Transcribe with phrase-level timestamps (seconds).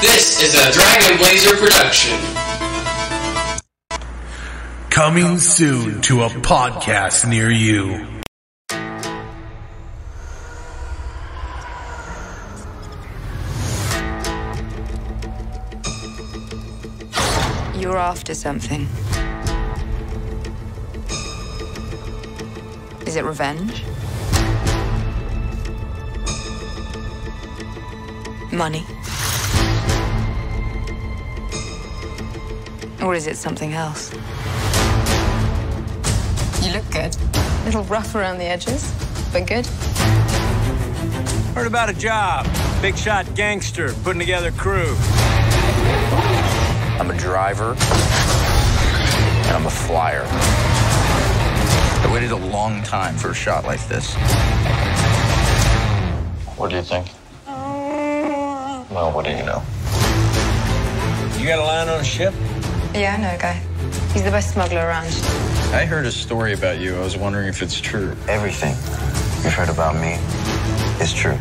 [0.00, 2.18] This is a Dragon Blazer production.
[4.90, 8.06] Coming soon to a podcast near you.
[17.80, 18.86] You're after something.
[23.06, 23.82] Is it revenge?
[28.52, 28.84] Money?
[33.06, 34.12] Or is it something else?
[36.60, 37.16] You look good.
[37.36, 38.92] A little rough around the edges,
[39.32, 39.64] but good.
[41.54, 42.48] Heard about a job.
[42.82, 44.96] Big shot gangster putting together crew.
[46.98, 47.76] I'm a driver,
[49.46, 50.26] and I'm a flyer.
[50.26, 54.16] I waited a long time for a shot like this.
[56.56, 57.06] What do you think?
[57.46, 59.62] Well, what do you know?
[61.38, 62.34] You got a line on a ship?
[62.96, 63.60] Yeah, I know a guy.
[64.14, 65.08] He's the best smuggler around.
[65.74, 66.96] I heard a story about you.
[66.96, 68.16] I was wondering if it's true.
[68.26, 68.70] Everything
[69.44, 70.14] you've heard about me
[71.04, 71.36] is true.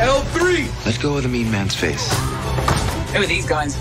[0.00, 0.86] L3!
[0.86, 2.10] Let go of the mean man's face.
[3.12, 3.76] Who are these guys?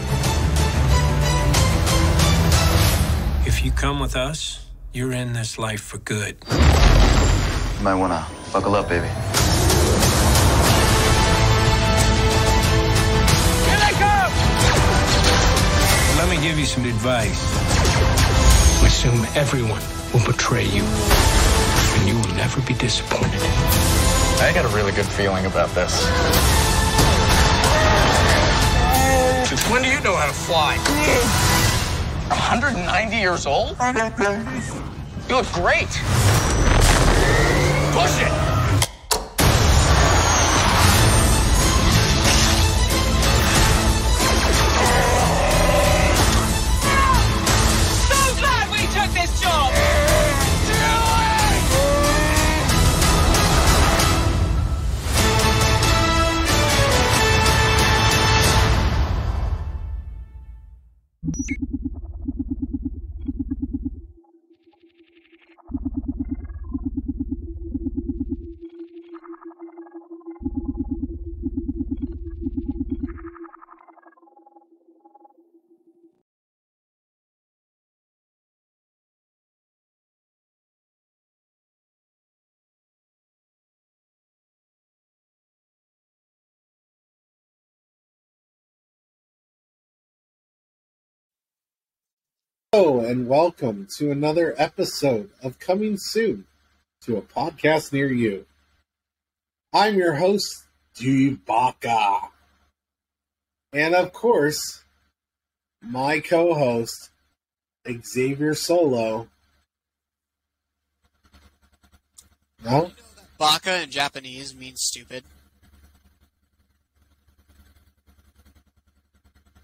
[3.48, 6.36] If you come with us, you're in this life for good.
[6.52, 9.08] You might wanna buckle up, baby.
[16.42, 17.40] Let me give you some advice.
[18.84, 19.80] Assume everyone
[20.12, 23.40] will betray you, and you will never be disappointed.
[24.42, 25.94] I got a really good feeling about this.
[29.48, 30.78] Since when do you know how to fly?
[32.30, 33.78] 190 years old?
[35.30, 35.90] You look great.
[37.94, 38.51] Push it!
[92.74, 96.46] Hello and welcome to another episode of Coming Soon
[97.02, 98.46] to a podcast near you.
[99.74, 102.30] I'm your host, Dubaka.
[103.74, 104.86] And of course,
[105.82, 107.10] my co host,
[107.86, 109.28] Xavier Solo.
[112.64, 112.92] No?
[113.38, 115.26] Baka in Japanese means stupid.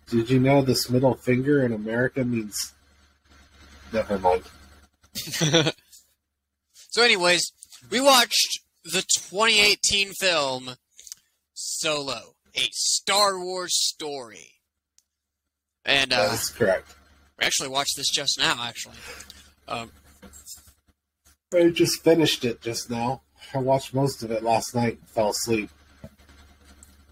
[0.10, 2.74] Did you know this middle finger in America means.
[3.92, 4.44] Never mind.
[6.98, 7.52] So, anyways,
[7.92, 10.72] we watched the 2018 film
[11.54, 14.54] Solo, a Star Wars story.
[15.86, 16.96] And uh, is correct.
[17.40, 18.96] we actually watched this just now, actually.
[19.68, 19.92] Um,
[21.54, 23.22] I just finished it just now.
[23.54, 25.70] I watched most of it last night and fell asleep.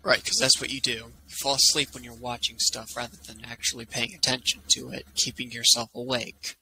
[0.02, 1.12] right, because that's what you do.
[1.28, 5.52] You fall asleep when you're watching stuff rather than actually paying attention to it, keeping
[5.52, 6.56] yourself awake.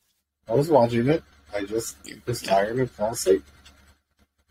[0.48, 1.24] I was watching it.
[1.54, 1.96] I just
[2.26, 3.44] was tired and fell asleep.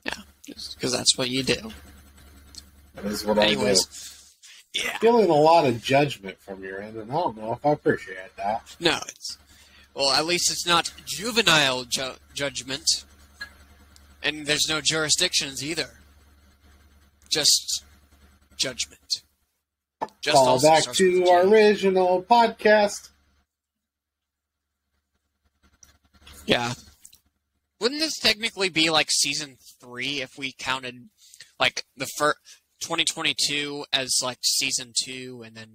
[0.04, 0.12] Yeah,
[0.46, 1.72] because that's what you do.
[2.94, 3.52] That is what I do.
[3.52, 4.34] Anyways,
[4.74, 4.96] yeah.
[4.98, 8.36] Feeling a lot of judgment from your end, and I don't know if I appreciate
[8.36, 8.76] that.
[8.80, 9.38] No, it's
[9.94, 10.10] well.
[10.12, 13.04] At least it's not juvenile ju- judgment,
[14.22, 15.90] and there's no jurisdictions either.
[17.30, 17.84] Just
[18.56, 19.22] judgment.
[20.20, 23.10] Just Call back to our original podcast.
[26.46, 26.74] Yeah.
[27.80, 31.08] Wouldn't this technically be like season three if we counted
[31.58, 32.38] like the first
[32.82, 35.68] 2022 as like season two, and then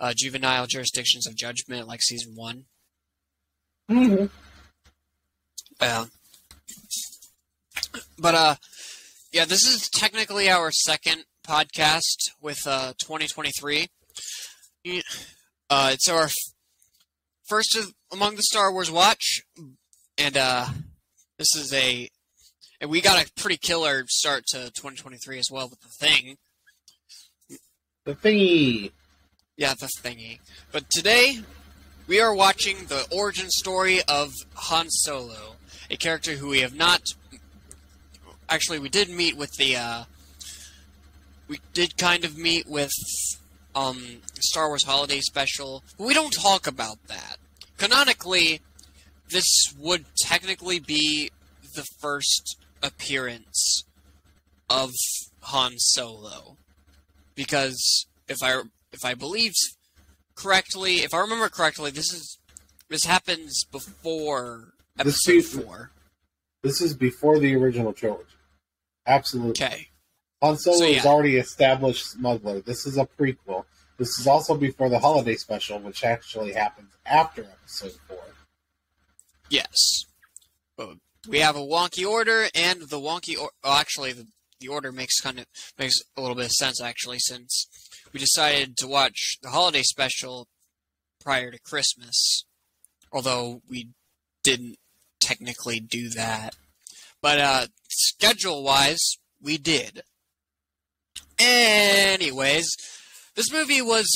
[0.00, 2.64] uh, juvenile jurisdictions of judgment like season one?
[3.90, 4.26] Mm-hmm.
[5.80, 6.04] Yeah.
[8.18, 8.54] But uh
[9.32, 13.86] yeah, this is technically our second podcast with uh 2023.
[15.70, 16.34] Uh it's our f-
[17.48, 19.42] first of, among the Star Wars watch
[20.18, 20.66] and uh
[21.38, 22.08] this is a
[22.80, 26.36] and we got a pretty killer start to 2023 as well with the thing.
[28.04, 28.92] The thingy.
[29.56, 30.38] Yeah, the thingy.
[30.70, 31.40] But today,
[32.06, 35.56] we are watching the origin story of Han Solo,
[35.90, 37.02] a character who we have not.
[38.48, 39.76] Actually, we did meet with the.
[39.76, 40.04] Uh,
[41.48, 42.92] we did kind of meet with
[43.74, 45.82] um, Star Wars Holiday Special.
[45.96, 47.36] But we don't talk about that.
[47.76, 48.60] Canonically,
[49.30, 51.30] this would technically be
[51.74, 53.84] the first appearance
[54.70, 54.92] of
[55.42, 56.56] Han Solo,
[57.34, 59.52] because if I if I believe
[60.34, 62.38] correctly, if I remember correctly, this is
[62.88, 65.90] this happens before This episode is- four.
[66.62, 68.24] This is before the original trilogy.
[69.06, 69.50] Absolutely.
[69.64, 69.88] Okay,
[70.42, 72.60] Han Solo So, is already established smuggler.
[72.60, 73.64] This is a prequel.
[73.96, 78.17] This is also before the holiday special, which actually happens after episode four.
[79.50, 80.04] Yes,
[81.28, 84.26] we have a wonky order, and the wonky or actually the
[84.60, 85.46] the order makes kind of
[85.78, 87.68] makes a little bit of sense actually since
[88.12, 90.48] we decided to watch the holiday special
[91.20, 92.44] prior to Christmas,
[93.12, 93.90] although we
[94.42, 94.76] didn't
[95.20, 96.56] technically do that.
[97.20, 100.02] But uh, schedule wise, we did.
[101.38, 102.68] Anyways,
[103.34, 104.08] this movie was.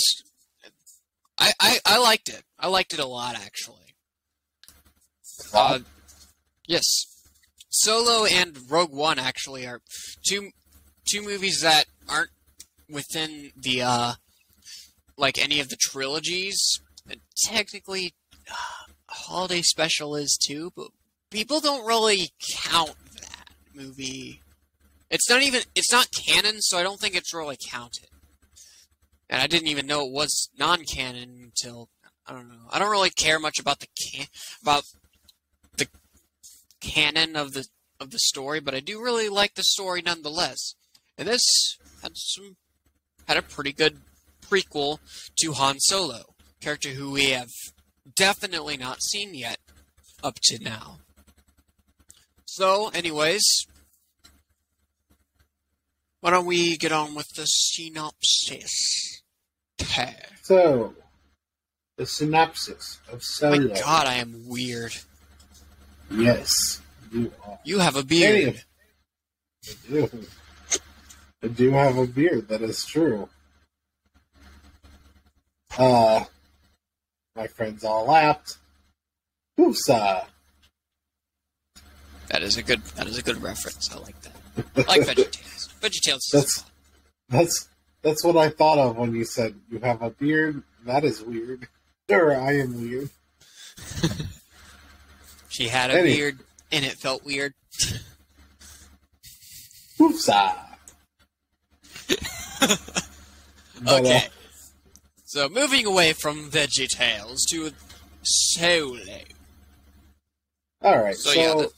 [1.39, 2.43] I, I, I liked it.
[2.59, 3.92] I liked it a lot, actually.
[5.55, 5.81] Uh,
[6.67, 6.85] yes.
[7.69, 9.81] Solo and Rogue One actually are
[10.27, 10.51] two
[11.11, 12.31] two movies that aren't
[12.89, 14.13] within the uh
[15.17, 16.81] like any of the trilogies.
[17.45, 18.15] Technically,
[18.51, 20.89] uh, Holiday Special is too, but
[21.31, 24.41] people don't really count that movie.
[25.11, 28.09] It's not even it's not canon, so I don't think it's really counted.
[29.29, 31.89] And I didn't even know it was non-canon until
[32.27, 32.67] I don't know.
[32.71, 34.27] I don't really care much about the can
[34.61, 34.85] about
[36.83, 37.67] canon of the
[38.01, 40.75] of the story, but I do really like the story nonetheless.
[41.17, 41.43] And this
[42.03, 42.57] had some
[43.29, 43.99] had a pretty good
[44.45, 44.99] prequel
[45.41, 47.49] to Han Solo, character who we have
[48.17, 49.59] definitely not seen yet
[50.23, 50.99] up to now.
[52.45, 53.43] So, anyways,
[56.21, 59.23] why don't we get on with the synopsis?
[60.43, 60.95] So,
[61.97, 63.69] the synopsis of Solo.
[63.69, 64.97] My God, I am weird.
[66.15, 66.81] Yes,
[67.11, 67.59] you are.
[67.65, 68.63] You have a beard.
[69.67, 70.09] I do.
[71.43, 72.49] I do have a beard.
[72.49, 73.29] That is true.
[75.79, 76.25] Uh,
[77.35, 78.59] my friends all laughed.
[79.59, 80.27] Hoopsa.
[82.29, 82.83] That is a good.
[82.97, 83.91] That is a good reference.
[83.95, 84.33] I like that.
[84.89, 85.69] I like VeggieTales.
[85.81, 86.65] VeggieTales That's-
[87.29, 87.69] That's
[88.03, 90.63] that's what I thought of when you said you have a beard.
[90.85, 91.69] That is weird.
[92.11, 93.11] Sure, I am weird.
[95.53, 96.39] She had a Any- beard,
[96.73, 97.53] and it felt weird.
[99.99, 100.57] Hoopsa.
[103.85, 104.29] But, uh, Okay.
[105.25, 107.73] So moving away from VeggieTales to
[108.23, 109.01] Solo.
[110.83, 111.17] all right.
[111.17, 111.73] So, So, yeah, the-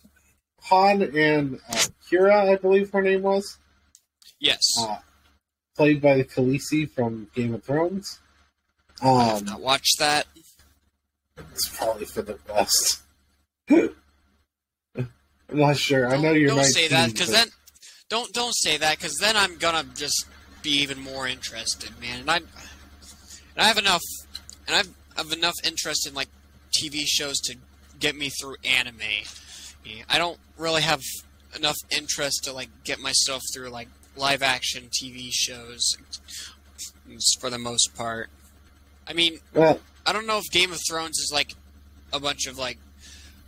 [0.64, 3.56] Han and uh, Qi'ra, I believe her name was,
[4.38, 4.60] Yes.
[4.78, 4.98] uh,
[5.76, 8.18] played by the Khaleesi from Game of Thrones.
[9.00, 10.26] I have Um, not watched that.
[11.38, 13.00] it's probably for the best.
[13.70, 13.88] I'm
[15.52, 16.08] not sure.
[16.08, 16.48] I know you're.
[16.50, 17.48] Don't say that because but- then
[18.08, 20.26] don't don't say that because then I'm gonna just
[20.62, 22.20] be even more interested, man.
[22.20, 22.46] And I and
[23.58, 24.02] I have enough
[24.66, 26.28] and I've have enough interest in like
[26.76, 27.56] TV shows to
[28.00, 28.96] get me through anime.
[30.08, 31.02] I don't really have
[31.54, 35.96] enough interest to like get myself through like live action TV shows
[37.40, 38.28] for the most part.
[39.06, 41.52] I mean, Well, I don't know if Game of Thrones is like
[42.12, 42.78] a bunch of like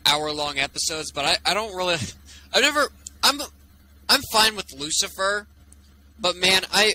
[0.06, 1.96] hour long episodes, but I, I don't really
[2.54, 2.88] I've never
[3.22, 3.40] I'm
[4.08, 5.46] I'm fine with Lucifer,
[6.18, 6.94] but man, I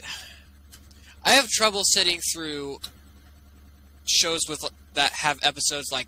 [1.24, 2.80] I have trouble sitting through
[4.06, 4.62] shows with
[4.94, 6.08] that have episodes like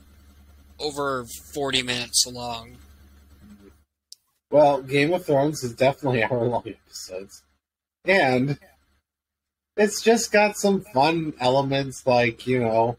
[0.79, 2.77] over 40 minutes long.
[4.49, 7.43] well, Game of Thrones is definitely hour long episodes,
[8.05, 8.57] and
[9.77, 12.97] it's just got some fun elements like you know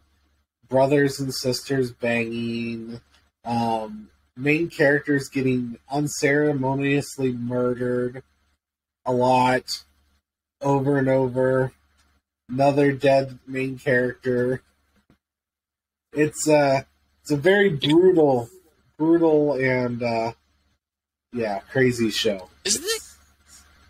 [0.67, 2.99] brothers and sisters banging,
[3.45, 8.23] um, main characters getting unceremoniously murdered
[9.05, 9.63] a lot
[10.61, 11.71] over and over.
[12.49, 14.61] Another dead main character.
[16.13, 16.83] It's uh
[17.21, 18.49] it's a very brutal,
[18.97, 20.33] brutal and uh,
[21.33, 22.49] yeah, crazy show.
[22.63, 23.01] Isn't it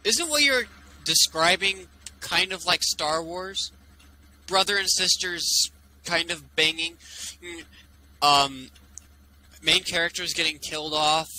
[0.05, 0.63] isn't what you're
[1.03, 1.87] describing
[2.21, 3.71] kind of like Star Wars?
[4.47, 5.71] Brother and sisters
[6.05, 6.95] kind of banging.
[7.43, 7.63] Mm,
[8.21, 8.69] Um
[9.65, 11.29] main characters getting killed off.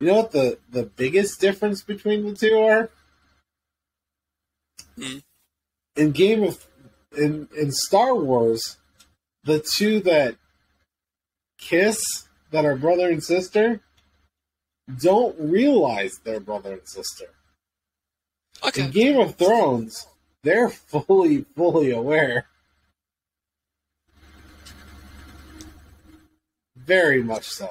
[0.00, 2.90] You know what the the biggest difference between the two are?
[4.96, 5.18] Hmm.
[5.96, 6.66] in Game of
[7.16, 8.78] in in Star Wars,
[9.44, 10.36] the two that
[11.58, 12.00] kiss
[12.50, 13.80] that are brother and sister
[15.00, 17.26] don't realize they're brother and sister.
[18.66, 18.84] Okay.
[18.84, 20.06] In Game of Thrones,
[20.42, 22.46] they're fully fully aware.
[26.86, 27.70] Very much so.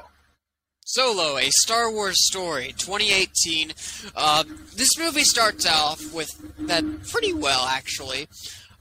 [0.84, 3.72] Solo, a Star Wars story, 2018.
[4.16, 4.44] Uh,
[4.76, 6.30] this movie starts off with
[6.68, 8.28] that pretty well, actually.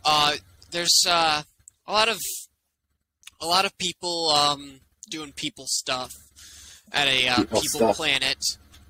[0.04, 0.32] Uh,
[0.72, 1.42] there's uh,
[1.86, 2.18] a lot of
[3.40, 6.10] a lot of people um, doing people stuff
[6.92, 7.96] at a uh, People people, stuff.
[7.96, 8.38] planet,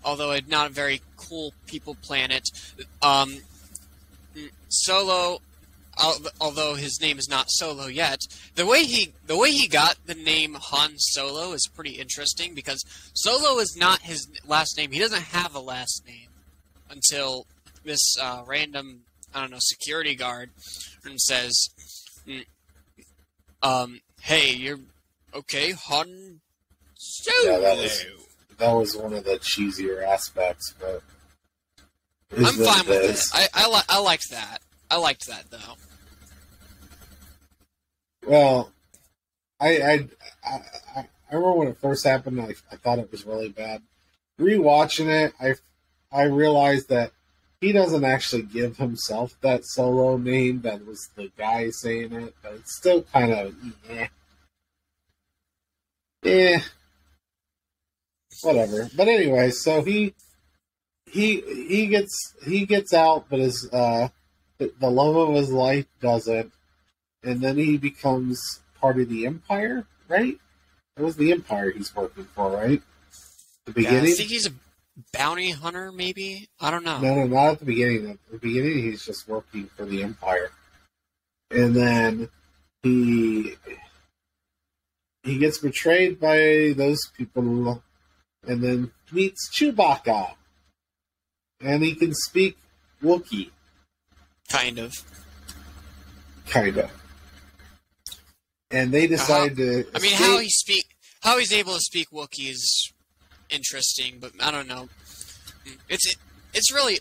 [0.04, 2.48] although it's not a very cool people planet.
[3.02, 3.38] Um,
[4.68, 5.40] Solo,
[6.40, 8.20] although his name is not Solo yet,
[8.54, 12.82] the way he the way he got the name Han Solo is pretty interesting because
[13.14, 14.92] Solo is not his last name.
[14.92, 16.28] He doesn't have a last name
[16.90, 17.46] until
[17.84, 19.02] this uh, random
[19.34, 20.50] I don't know security guard
[21.04, 21.52] and says,
[22.26, 22.44] mm,
[23.62, 24.80] um, "Hey, you're
[25.34, 26.40] okay, Han
[26.96, 28.04] Solo." Yeah, that was-
[28.58, 31.02] That was one of the cheesier aspects, but
[32.36, 33.24] I'm fine with it.
[33.32, 34.58] I I, li- I liked that.
[34.90, 35.76] I liked that though.
[38.26, 38.72] Well,
[39.60, 40.08] I I,
[40.44, 40.60] I
[41.30, 42.40] I remember when it first happened.
[42.40, 43.82] I, I thought it was really bad.
[44.40, 45.54] Rewatching it, I
[46.12, 47.12] I realized that
[47.60, 50.62] he doesn't actually give himself that solo name.
[50.62, 53.54] That was the guy saying it, but it's still kind of
[53.88, 54.08] yeah,
[56.22, 56.60] yeah,
[58.42, 58.88] whatever.
[58.96, 60.14] But anyway, so he
[61.06, 64.08] he he gets he gets out, but his uh
[64.58, 66.52] the love of his life doesn't
[67.22, 70.38] and then he becomes part of the Empire, right?
[70.96, 72.82] It was the Empire he's working for, right?
[73.66, 74.52] The Yeah, I think he's a
[75.12, 76.48] bounty hunter, maybe.
[76.60, 77.00] I don't know.
[77.00, 78.10] No, no, not at the beginning.
[78.10, 80.50] At the beginning, he's just working for the Empire,
[81.50, 82.28] and then
[82.82, 83.54] he
[85.22, 87.82] he gets betrayed by those people,
[88.46, 90.34] and then meets Chewbacca,
[91.60, 92.56] and he can speak
[93.02, 93.50] Wookiee,
[94.48, 94.92] Kind of.
[96.46, 96.90] kind of.
[98.70, 99.84] And they decide to.
[99.94, 100.84] I mean, escape- how he speak,
[101.22, 102.92] how he's able to speak Wookiee is
[103.50, 104.88] interesting, but I don't know.
[105.88, 106.14] It's
[106.54, 106.94] it's really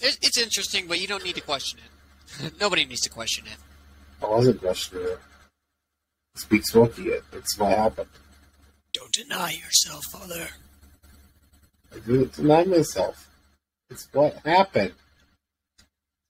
[0.00, 2.52] it, it's interesting, but you don't need to question it.
[2.60, 3.56] Nobody needs to question it.
[4.24, 5.18] I wasn't questioning it.
[6.36, 7.20] Speaks Wookiee.
[7.32, 8.08] It's what happened.
[8.92, 10.48] Don't deny yourself, father.
[11.92, 13.28] I didn't deny myself.
[13.88, 14.92] It's what happened.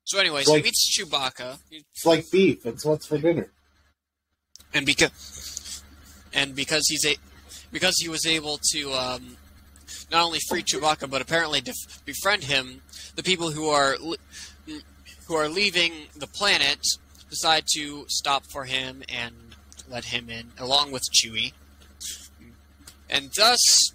[0.05, 2.65] So, anyways, Like- he meets Chewbacca, It's like beef.
[2.65, 3.51] It's what's for dinner.
[4.75, 5.83] And because
[6.33, 7.17] and because he's a
[7.73, 9.37] because he was able to um,
[10.11, 12.83] not only free Chewbacca but apparently def- befriend him,
[13.17, 14.19] the people who are li-
[15.27, 16.81] who are leaving the planet
[17.29, 19.35] decide to stop for him and
[19.89, 21.53] let him in, along with Chewie,
[23.09, 23.93] and thus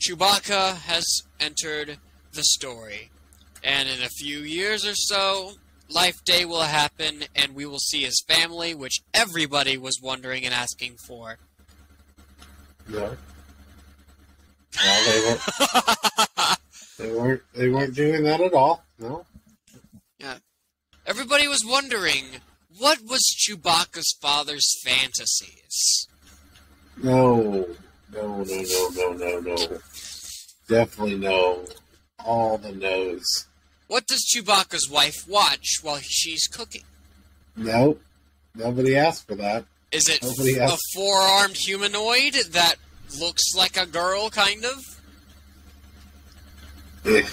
[0.00, 1.04] Chewbacca has
[1.40, 1.98] entered
[2.32, 3.10] the story.
[3.62, 5.52] And in a few years or so,
[5.88, 10.54] Life Day will happen, and we will see his family, which everybody was wondering and
[10.54, 11.38] asking for.
[12.88, 13.16] No.
[14.82, 16.58] Well, they weren't.
[16.96, 17.42] They weren't.
[17.54, 18.84] They weren't doing that at all.
[19.00, 19.26] No.
[20.20, 20.36] Yeah.
[21.06, 22.24] Everybody was wondering
[22.78, 26.06] what was Chewbacca's father's fantasies.
[27.02, 27.66] No.
[28.12, 28.44] No.
[28.44, 28.44] No.
[28.44, 28.88] No.
[28.90, 29.12] No.
[29.12, 29.40] No.
[29.40, 29.78] No.
[30.68, 31.64] Definitely no.
[32.24, 33.46] All the no's.
[33.86, 36.82] What does Chewbacca's wife watch while she's cooking?
[37.56, 38.00] Nope.
[38.54, 39.64] Nobody asked for that.
[39.92, 40.82] Is it Nobody a asked.
[40.94, 42.76] four-armed humanoid that
[43.20, 44.82] looks like a girl, kind of?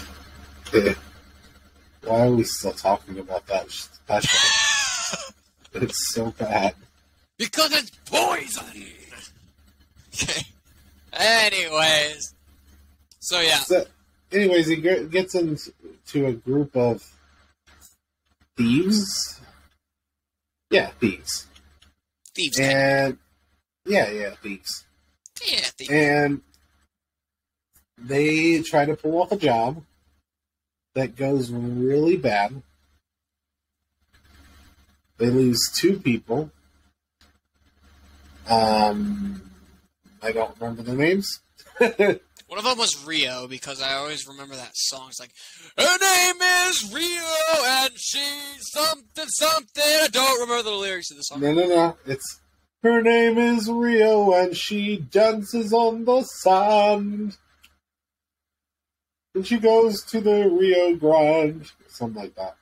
[2.04, 4.40] Why are we still talking about that special?
[5.74, 6.76] it's so bad.
[7.38, 8.86] Because it's poison.
[10.14, 10.44] Okay.
[11.14, 12.34] Anyways,
[13.22, 13.86] so yeah, So,
[14.32, 17.04] anyways, he gets into a group of
[18.58, 19.40] thieves.
[20.70, 21.48] Yeah, thieves.
[22.34, 22.60] thieves.
[22.60, 23.18] And
[23.86, 24.86] yeah, yeah, thieves.
[25.46, 25.92] yeah, thieves.
[25.92, 26.42] And
[27.98, 29.84] they try to pull off a job
[30.94, 32.62] that goes really bad.
[35.18, 36.52] They lose two people.
[38.50, 39.42] Um,
[40.22, 41.42] I don't remember the names.
[42.52, 45.08] One of them was Rio because I always remember that song.
[45.08, 45.32] It's like,
[45.78, 46.36] her name
[46.68, 49.82] is Rio and she's something something.
[49.86, 51.40] I don't remember the lyrics of the song.
[51.40, 51.98] No, no, no.
[52.06, 52.42] It's
[52.84, 57.38] her name is Rio and she dances on the sand.
[59.34, 61.72] And she goes to the Rio Grande.
[61.88, 62.58] Something like that.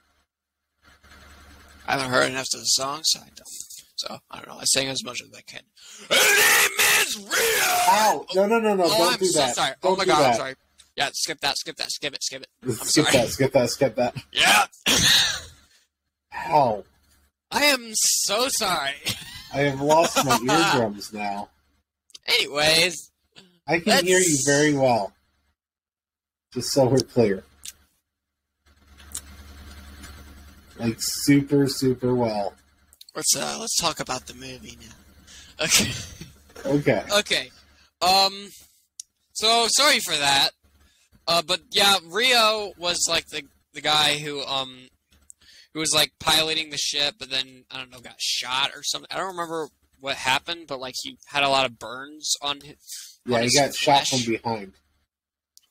[1.87, 3.68] I haven't heard enough of the song, so I don't.
[3.99, 4.59] So I don't know.
[4.61, 5.61] I sang as much as I can.
[6.09, 7.63] Her name is Rhea.
[7.89, 8.25] Ow!
[8.33, 8.83] No, no, no, no!
[8.85, 9.55] oh, don't I'm do so that.
[9.55, 9.73] sorry.
[9.81, 10.29] Don't oh my god, that.
[10.29, 10.55] I'm sorry.
[10.95, 11.57] Yeah, skip that.
[11.57, 11.91] Skip that.
[11.91, 12.23] Skip it.
[12.23, 12.47] Skip it.
[12.63, 13.17] I'm skip sorry.
[13.17, 13.27] that.
[13.29, 13.69] Skip that.
[13.69, 14.15] Skip that.
[14.31, 14.65] Yeah.
[16.51, 16.85] Ow!
[17.51, 18.93] I am so sorry.
[19.53, 20.39] I have lost my
[20.73, 21.49] eardrums now.
[22.25, 23.11] Anyways,
[23.67, 25.11] I can Let's- hear you very well.
[26.53, 27.43] Just so we're clear.
[30.77, 32.53] Like super, super well.
[33.15, 34.95] Let's uh let's talk about the movie now.
[35.61, 35.91] Okay.
[36.65, 37.03] Okay.
[37.19, 37.51] Okay.
[38.01, 38.49] Um.
[39.33, 40.51] So sorry for that.
[41.27, 44.87] Uh, but yeah, Rio was like the the guy who um
[45.73, 49.07] who was like piloting the ship, but then I don't know got shot or something.
[49.11, 49.67] I don't remember
[49.99, 53.19] what happened, but like he had a lot of burns on his.
[53.25, 54.73] Yeah, on he his got shot from behind.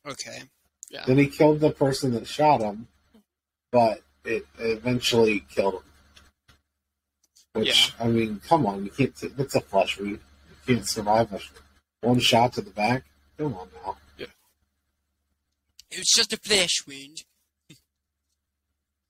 [0.07, 0.42] Okay.
[0.90, 1.04] Yeah.
[1.07, 2.88] Then he killed the person that shot him,
[3.71, 5.83] but it eventually killed him.
[7.60, 9.14] Which I mean, come on, you can't.
[9.16, 10.20] T- that's a flesh wound.
[10.66, 11.40] You can't survive a
[12.06, 13.04] one shot to the back.
[13.36, 13.96] Come on now.
[14.18, 14.26] Yeah.
[15.90, 17.24] It was just a flesh wound.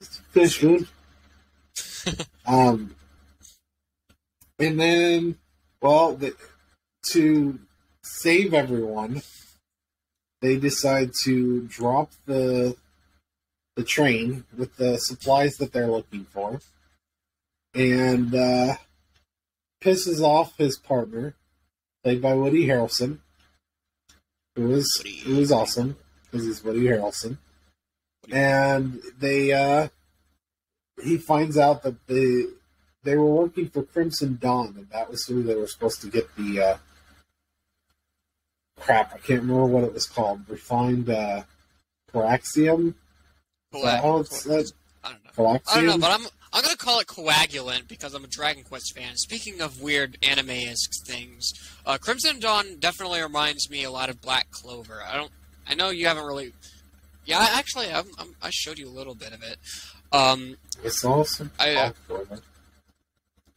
[0.31, 0.87] Fish wound.
[2.47, 2.95] um,
[4.59, 5.37] and then,
[5.81, 6.35] well, the,
[7.11, 7.59] to
[8.03, 9.23] save everyone,
[10.41, 12.77] they decide to drop the
[13.77, 16.59] the train with the supplies that they're looking for,
[17.75, 18.77] and uh,
[19.81, 21.35] pisses off his partner,
[22.03, 23.19] played by Woody Harrelson,
[24.55, 27.39] who was who was awesome because he's Woody Harrelson,
[28.31, 29.89] and they uh,
[31.03, 32.45] he finds out that they
[33.05, 36.35] they were working for Crimson Dawn, and that was who they were supposed to get
[36.37, 36.77] the uh,
[38.79, 39.15] crap.
[39.15, 40.41] I can't remember what it was called.
[40.49, 41.43] Refined uh,
[42.13, 42.95] Coaxium.
[43.73, 44.73] Coag- it's that
[45.05, 45.31] I don't know.
[45.37, 45.61] Coaxium.
[45.69, 48.97] I don't know, but I'm I'm gonna call it coagulant because I'm a Dragon Quest
[48.97, 49.17] fan.
[49.17, 51.53] Speaking of weird anime-esque things,
[51.85, 55.03] uh, Crimson Dawn definitely reminds me a lot of Black Clover.
[55.07, 55.31] I don't.
[55.69, 56.53] I know you haven't really.
[57.27, 59.59] Yeah, actually, I'm, I'm, I showed you a little bit of it.
[60.13, 61.51] Um, it's awesome.
[61.59, 61.93] I, uh,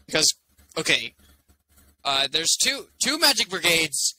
[0.06, 0.34] because
[0.78, 1.14] okay,
[2.04, 4.16] uh, there's two two magic brigades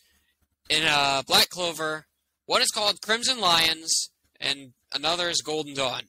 [0.70, 2.06] in uh, Black Clover.
[2.46, 6.02] One is called Crimson Lions, and another is Golden Dawn.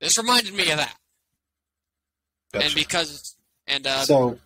[0.00, 0.96] This reminded me of that,
[2.62, 4.38] and because and uh, so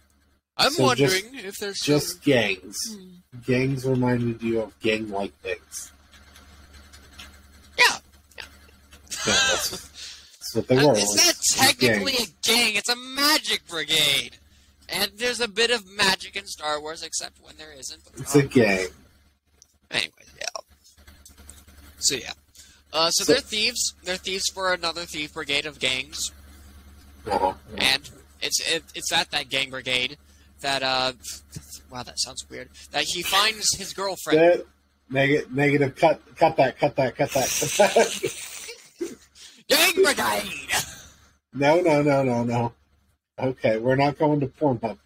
[0.57, 2.77] I'm so wondering if there's just gangs.
[2.91, 3.07] Hmm.
[3.47, 5.93] Gangs reminded you of gang-like things.
[7.79, 7.97] yeah.
[8.37, 8.45] Yeah,
[9.25, 10.95] that's, that's what they Uh, were.
[10.97, 14.37] It's not technically a gang; it's a magic brigade,
[14.89, 18.01] and there's a bit of magic in Star Wars, except when there isn't.
[18.19, 18.89] It's a gang.
[19.91, 20.47] Anyway, yeah.
[21.99, 22.33] So yeah.
[22.93, 23.95] Uh, so, So- they're thieves.
[24.05, 26.33] They're thieves for another thief brigade of gangs,
[27.27, 27.55] Uh-huh.
[27.79, 30.17] and it's it, it's at that gang brigade
[30.61, 31.13] that uh,
[31.91, 32.69] wow, that sounds weird.
[32.93, 34.39] That he finds his girlfriend.
[34.41, 34.67] That-
[35.53, 35.97] negative.
[35.97, 36.21] Cut.
[36.37, 36.79] Cut that.
[36.79, 37.17] Cut that.
[37.17, 37.49] Cut that.
[37.77, 39.17] Cut that.
[39.69, 40.69] Gang brigade.
[41.53, 42.73] no, no, no, no, no.
[43.39, 44.99] Okay, we're not going to Pornhub.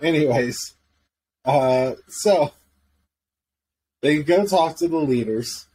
[0.00, 0.56] Anyways,
[1.44, 2.52] uh, so
[4.00, 5.66] they go talk to the leaders,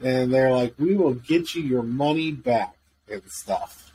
[0.00, 2.76] and they're like, "We will get you your money back
[3.10, 3.85] and stuff."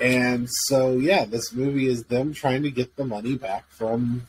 [0.00, 4.26] And so, yeah, this movie is them trying to get the money back from,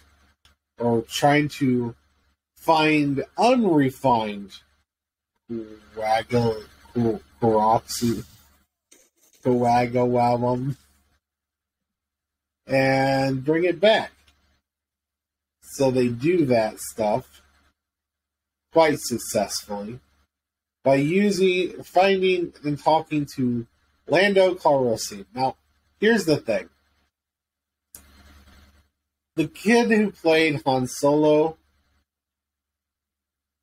[0.77, 1.95] or trying to
[2.57, 4.51] find unrefined
[5.49, 6.63] co-
[7.41, 8.25] coaxi-
[9.43, 10.75] coagulum
[12.67, 14.11] and bring it back.
[15.63, 17.41] So they do that stuff
[18.73, 19.99] quite successfully
[20.83, 23.67] by using, finding, and talking to
[24.07, 25.25] Lando Calrissian.
[25.33, 25.55] Now,
[26.01, 26.67] here's the thing:
[29.35, 31.57] the kid who played Han Solo,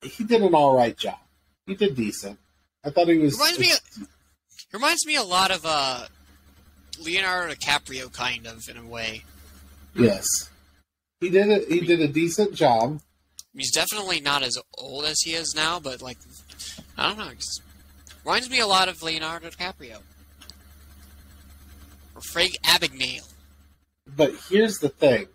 [0.02, 1.18] he did an all right job.
[1.66, 2.38] He did decent.
[2.84, 3.34] I thought he was.
[3.34, 3.72] reminds me.
[4.72, 6.06] Reminds me a lot of uh,
[7.02, 9.24] Leonardo DiCaprio, kind of in a way.
[9.94, 10.26] Yes,
[11.20, 13.00] he did a he did a decent job.
[13.54, 16.18] He's definitely not as old as he is now, but like,
[16.96, 17.30] I don't know.
[18.24, 19.98] Reminds me a lot of Leonardo DiCaprio
[22.18, 23.32] or Frank Abagnale.
[24.06, 25.28] But here's the thing: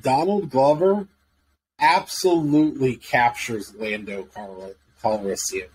[0.00, 1.08] Donald Glover
[1.78, 5.68] absolutely captures Lando Cal- Calrissian.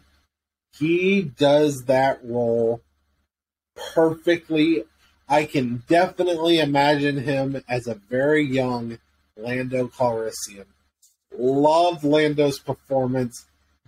[0.78, 2.82] He does that role
[3.94, 4.84] perfectly.
[5.28, 9.00] I can definitely imagine him as a very young
[9.38, 10.66] Lando Calrissian.
[11.36, 13.46] Love Lando's performance.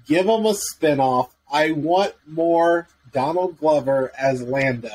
[0.07, 1.29] Give him a spinoff.
[1.51, 4.89] I want more Donald Glover as Lando.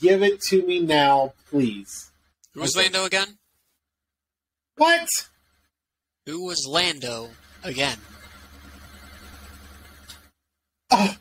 [0.00, 2.10] Give it to me now, please.
[2.54, 3.38] Who was Lando again?
[4.76, 5.08] What?
[6.26, 7.30] Who was Lando
[7.62, 7.98] again?
[10.90, 11.16] Ugh.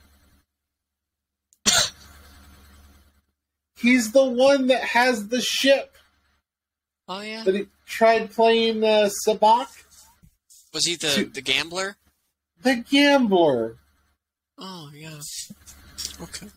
[3.77, 5.95] He's the one that has the ship
[7.07, 7.43] Oh yeah.
[7.43, 9.69] that he tried playing uh, sabacc,
[10.73, 11.33] Was he the Shoot.
[11.33, 11.95] the gambler?
[12.61, 13.77] the gambler.
[14.57, 15.19] Oh yeah.
[16.21, 16.47] Okay.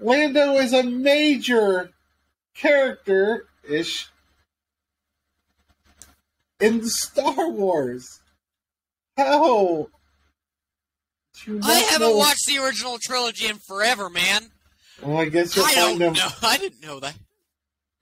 [0.00, 1.90] Lando is a major
[2.54, 4.08] character ish
[6.60, 8.20] in Star Wars.
[9.16, 9.88] How?
[11.46, 14.50] You I haven't know- watched the original trilogy in forever, man.
[15.02, 16.28] Well, I guess you'll I find don't know.
[16.42, 17.14] I didn't know that.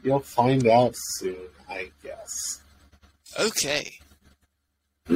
[0.03, 1.37] You'll find out soon,
[1.69, 2.63] I guess.
[3.39, 3.99] Okay.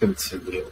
[0.00, 0.70] Continue.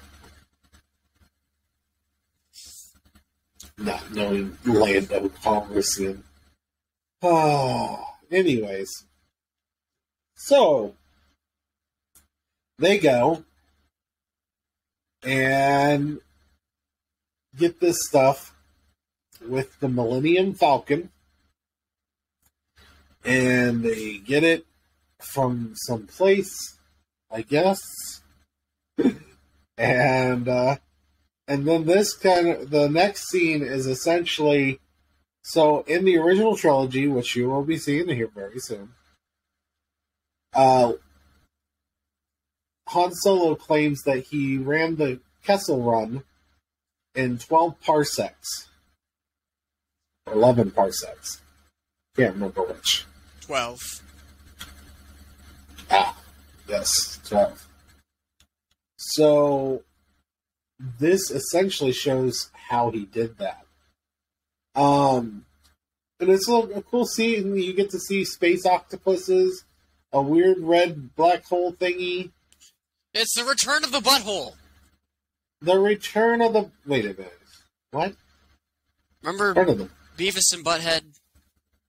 [3.78, 6.22] Not knowing Lando Calrissian.
[7.22, 8.88] Oh, anyways.
[10.34, 10.94] So,
[12.78, 13.44] they go
[15.22, 16.20] and
[17.56, 18.54] get this stuff
[19.46, 21.10] with the Millennium Falcon.
[23.24, 24.64] And they get it
[25.20, 26.78] from some place,
[27.30, 27.80] I guess.
[29.78, 30.76] and uh
[31.48, 34.78] and then this kind of the next scene is essentially
[35.42, 38.90] so in the original trilogy, which you will be seeing here very soon.
[40.52, 40.92] Uh
[42.88, 46.24] Han Solo claims that he ran the Kessel Run
[47.14, 48.68] in 12 parsecs.
[50.26, 51.42] Or 11 parsecs.
[52.16, 53.04] Can't remember which.
[53.42, 53.78] Twelve.
[55.90, 56.16] Ah,
[56.68, 57.66] yes, 12.
[58.96, 59.82] So,
[60.78, 63.64] this essentially shows how he did that.
[64.74, 65.44] Um,
[66.20, 67.56] and it's a, a cool scene.
[67.56, 69.64] You get to see space octopuses,
[70.12, 72.30] a weird red black hole thingy,
[73.14, 74.52] It's the return of the butthole.
[75.60, 76.70] the return of the.
[76.86, 77.32] Wait a minute.
[77.90, 78.14] What?
[79.22, 79.88] Remember Return of the.
[80.16, 81.02] Beavis and Butthead?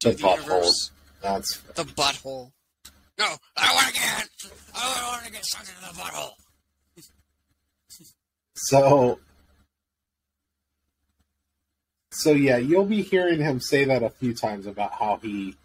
[0.01, 0.91] To The the, universe.
[1.21, 1.57] That's.
[1.75, 2.51] The butthole.
[3.19, 3.25] No,
[3.57, 4.29] I want to get.
[4.73, 6.31] I want to get sucked into the butthole.
[8.63, 9.19] So.
[12.11, 15.55] So, yeah, you'll be hearing him say that a few times about how he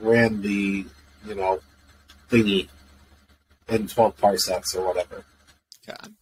[0.00, 0.86] ran the,
[1.26, 1.60] you know,
[2.30, 2.68] thingy
[3.68, 5.24] in 12 parsecs or whatever.
[5.86, 6.14] God.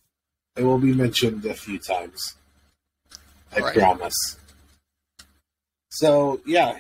[0.57, 2.35] It will be mentioned a few times.
[3.57, 3.75] I Right.
[3.75, 4.37] promise.
[5.91, 6.79] So, yeah.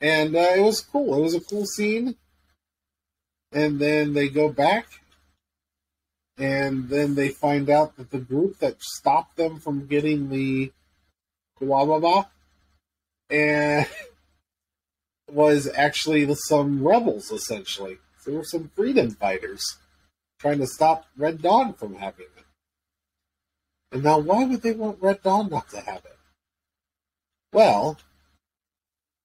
[0.00, 1.16] And uh, it was cool.
[1.16, 2.16] It was a cool scene.
[3.52, 4.86] And then they go back.
[6.38, 10.72] And then they find out that the group that stopped them from getting the
[11.60, 12.26] Kawababa
[13.30, 13.86] and
[15.30, 17.98] was actually some rebels, essentially.
[18.24, 19.62] There were some freedom fighters
[20.38, 22.44] trying to stop Red Dawn from having it.
[23.92, 26.16] And now, why would they want Red Dawn not to have it?
[27.52, 27.98] Well,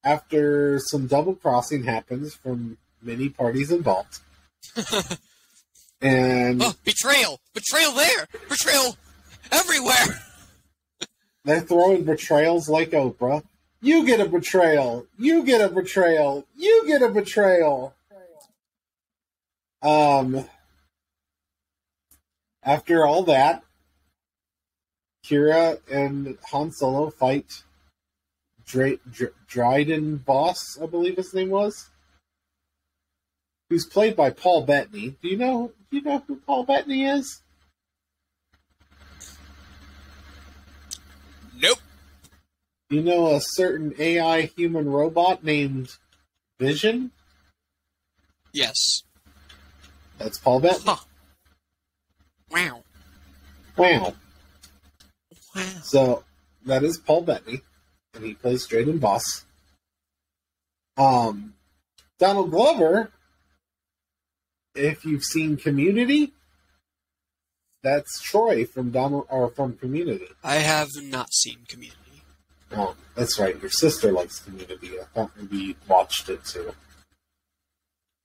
[0.04, 4.20] after some double crossing happens from many parties involved,
[6.01, 7.39] and Oh, betrayal!
[7.53, 8.27] Betrayal there!
[8.49, 8.97] Betrayal
[9.51, 10.21] everywhere!
[11.45, 13.43] they're throwing betrayals like Oprah.
[13.81, 15.05] You get a betrayal.
[15.17, 16.45] You get a betrayal.
[16.55, 17.93] You get a betrayal.
[19.81, 20.45] Um,
[22.63, 23.63] after all that,
[25.25, 27.63] Qi'ra and Han Solo fight
[28.65, 31.89] Dra- Dr- Dryden Vos, I believe his name was,
[33.69, 35.15] who's played by Paul Bettany.
[35.21, 35.71] Do you know?
[35.89, 37.41] Do you know who Paul Bettany is?
[41.60, 41.80] Nope.
[42.89, 45.89] You know a certain AI human robot named
[46.60, 47.12] Vision?
[48.53, 49.03] Yes.
[50.17, 50.84] That's Paul Bettany.
[50.86, 50.97] Huh.
[52.49, 52.84] Wow.
[53.75, 54.15] Wow.
[55.56, 55.63] Wow.
[55.84, 56.23] So
[56.65, 57.62] that is Paul Bettany,
[58.13, 59.45] and he plays Dryden Vos.
[60.97, 61.53] Um,
[62.19, 63.12] Donald Glover.
[64.77, 66.33] If you've seen Community,
[67.83, 70.27] that's Troy from Donald or from Community.
[70.43, 71.97] I have not seen Community.
[72.75, 73.59] Oh, that's right.
[73.61, 74.91] Your sister likes Community.
[74.99, 76.73] I thought maybe you watched it too.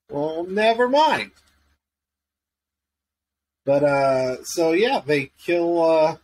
[0.09, 1.31] Well, never mind.
[3.65, 6.17] But uh so yeah, they kill uh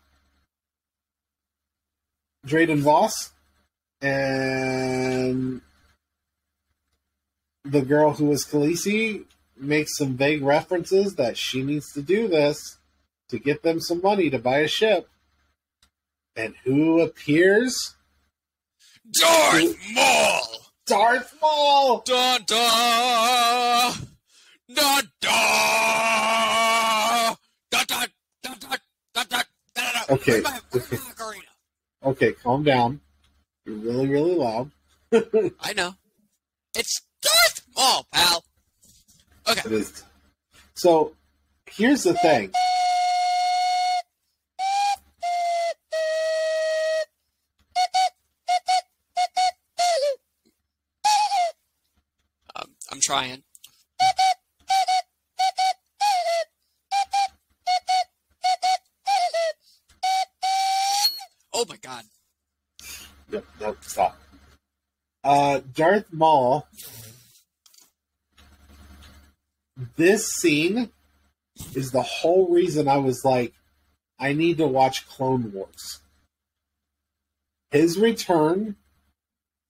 [2.46, 3.32] Dryden Vos
[4.02, 5.62] and
[7.64, 9.26] the girl who was Khaleesi
[9.60, 12.78] makes some vague references that she needs to do this
[13.30, 15.10] to get them some money to buy a ship.
[16.36, 17.96] And who appears?
[19.12, 20.42] Darth Maul!
[20.86, 22.02] Darth Maul!
[22.06, 23.94] Da da!
[24.74, 25.30] Da da!
[27.72, 28.06] Da da!
[28.44, 28.76] Da da!
[29.14, 29.42] Da da!
[29.76, 30.14] Da da!
[30.14, 30.32] Okay.
[30.42, 31.00] Where's my- where's my?
[32.02, 33.02] Okay, calm down.
[33.66, 34.72] You're really, really loud.
[35.60, 35.96] I know.
[36.76, 38.46] It's Darth Maul, pal.
[39.50, 39.62] Okay.
[39.66, 40.04] It is.
[40.76, 41.14] So,
[41.66, 42.52] here's the thing.
[52.56, 53.44] Um, I'm trying.
[61.52, 62.04] Oh my god.
[63.32, 64.22] Yep, nope, stop.
[65.24, 66.68] Uh, Darth Maul.
[70.00, 70.92] This scene
[71.76, 73.52] is the whole reason I was like,
[74.18, 76.00] I need to watch Clone Wars.
[77.70, 78.78] His return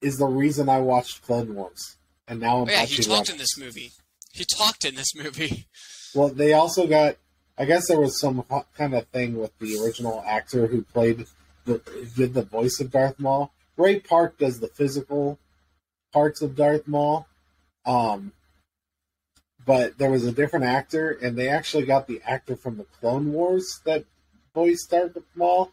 [0.04, 3.40] is the reason I watched Clone Wars, and now I'm Oh yeah, he talked in
[3.40, 3.92] this movie.
[4.32, 5.66] He talked in this movie.
[6.16, 7.18] Well, they also got.
[7.56, 8.44] I guess there was some
[8.76, 11.28] kind of thing with the original actor who played
[11.66, 11.82] the
[12.16, 13.52] did the voice of Darth Maul.
[13.78, 15.38] Ray Park does the physical
[16.12, 17.28] parts of Darth Maul,
[17.86, 18.32] um,
[19.70, 23.32] but there was a different actor, and they actually got the actor from the Clone
[23.32, 24.04] Wars that
[24.56, 25.72] voiced Darth Maul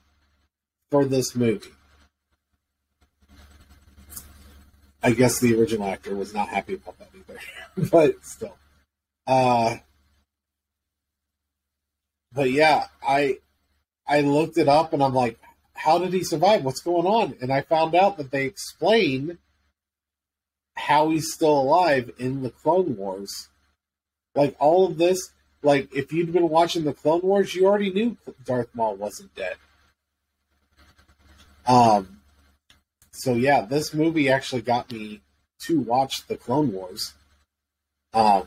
[0.91, 1.71] for this movie.
[5.03, 8.59] I guess the original actor was not happy about that either, but still.
[9.27, 9.77] Uh,
[12.35, 13.39] but yeah, I
[14.07, 15.39] I looked it up and I'm like,
[15.73, 16.65] how did he survive?
[16.65, 17.37] What's going on?
[17.41, 19.39] And I found out that they explain
[20.75, 23.49] how he's still alive in the Clone Wars.
[24.37, 25.31] Like all of this,
[25.63, 29.57] like if you'd been watching the Clone Wars, you already knew Darth Maul wasn't dead.
[31.67, 32.21] Um
[33.13, 35.23] so yeah, this movie actually got me
[35.63, 37.15] to watch the Clone Wars.
[38.15, 38.47] Um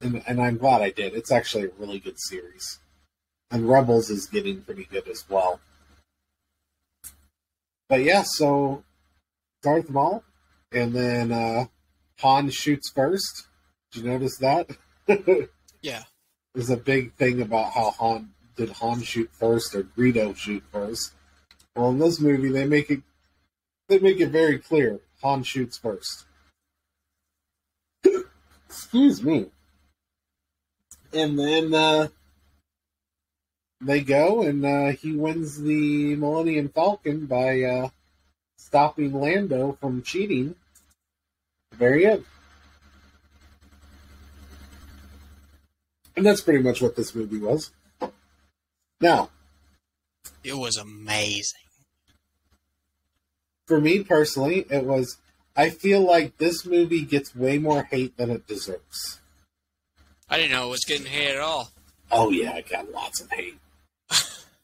[0.00, 1.14] and, and I'm glad I did.
[1.14, 2.78] It's actually a really good series.
[3.50, 5.60] And Rebels is getting pretty good as well.
[7.88, 8.82] But yeah, so
[9.62, 10.24] Darth Maul,
[10.72, 11.66] and then uh,
[12.20, 13.46] Han shoots first.
[13.92, 14.70] Did you notice that?
[15.82, 16.02] Yeah.
[16.54, 21.12] There's a big thing about how Han did Han shoot first or Greedo shoot first.
[21.74, 23.02] Well, in this movie, they make it
[23.88, 26.24] they make it very clear Han shoots first.
[28.68, 29.46] Excuse me.
[31.12, 32.08] And then uh,
[33.80, 37.88] they go, and uh, he wins the Millennium Falcon by uh,
[38.56, 40.56] stopping Lando from cheating.
[41.72, 42.24] Very end.
[46.16, 47.70] And that's pretty much what this movie was.
[49.00, 49.30] Now,
[50.42, 51.60] It was amazing.
[53.66, 55.18] for me personally, it was.
[55.56, 59.20] I feel like this movie gets way more hate than it deserves.
[60.28, 61.70] I didn't know it was getting hate at all.
[62.10, 63.58] Oh yeah, it got lots of hate.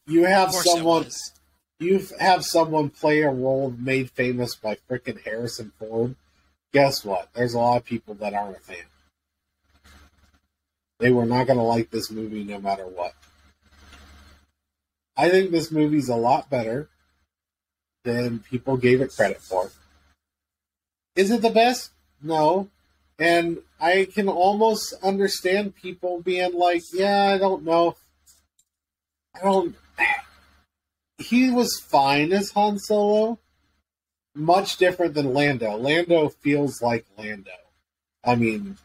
[0.07, 1.05] You have Of course it someone.
[1.79, 6.15] You have someone play a role made famous by frickin' Harrison Ford.
[6.71, 7.29] Guess what?
[7.33, 8.77] There's a lot of people that aren't a fan.
[11.03, 13.13] They were not going to like this movie no matter what.
[15.17, 16.87] I think this movie's a lot better
[18.05, 19.69] than people gave it credit for.
[21.17, 21.91] Is it the best?
[22.21, 22.69] No.
[23.19, 27.97] And I can almost understand people being like, yeah, I don't know.
[29.35, 29.75] I don't.
[31.17, 33.39] He was fine as Han Solo.
[34.35, 35.75] Much different than Lando.
[35.75, 37.51] Lando feels like Lando.
[38.23, 38.77] I mean,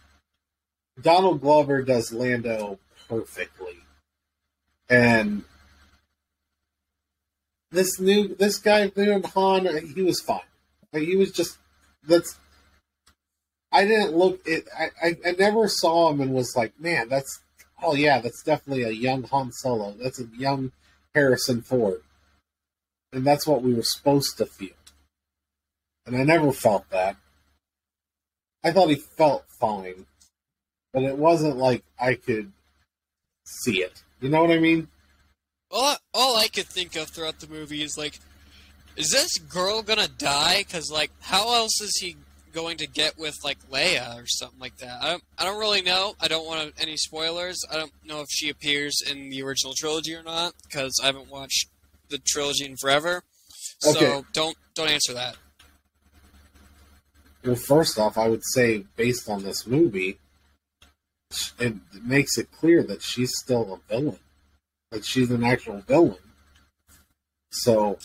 [1.01, 3.79] Donald Glover does Lando perfectly.
[4.89, 5.45] And
[7.71, 10.41] this new this guy doing Han, he was fine.
[10.93, 11.59] Like, he was just
[12.07, 12.39] that's.
[13.71, 14.67] I didn't look it.
[14.77, 17.41] I, I I never saw him and was like, man, that's
[17.83, 19.95] oh yeah, that's definitely a young Han Solo.
[20.01, 20.73] That's a young
[21.15, 22.03] Harrison Ford,
[23.13, 24.71] and that's what we were supposed to feel.
[26.07, 27.17] And I never felt that.
[28.65, 30.07] I thought he felt fine,
[30.93, 32.53] but it wasn't like I could
[33.45, 34.03] see it.
[34.21, 34.89] You know what I mean?
[35.71, 38.19] All, all I could think of throughout the movie is like,
[38.97, 40.65] is this girl gonna die?
[40.67, 42.17] Because like, how else is he
[42.53, 45.03] going to get with like Leia or something like that?
[45.03, 46.15] I don't, I don't really know.
[46.21, 47.59] I don't want any spoilers.
[47.71, 51.31] I don't know if she appears in the original trilogy or not because I haven't
[51.31, 51.69] watched
[52.09, 53.23] the trilogy in forever.
[53.81, 54.25] So Okay.
[54.33, 55.37] don't don't answer that.
[57.45, 60.19] Well, first off, I would say based on this movie,
[61.59, 64.19] it makes it clear that she's still a villain.
[64.91, 66.17] Like she's an actual villain.
[67.51, 67.99] So,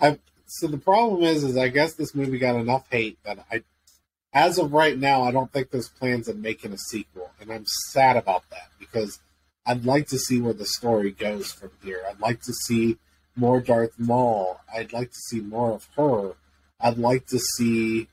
[0.00, 3.62] I so the problem is, is I guess this movie got enough hate that I,
[4.32, 7.66] as of right now, I don't think there's plans of making a sequel, and I'm
[7.66, 9.20] sad about that because
[9.66, 12.02] I'd like to see where the story goes from here.
[12.08, 12.98] I'd like to see
[13.36, 14.60] more Darth Maul.
[14.74, 16.34] I'd like to see more of her.
[16.80, 18.08] I'd like to see.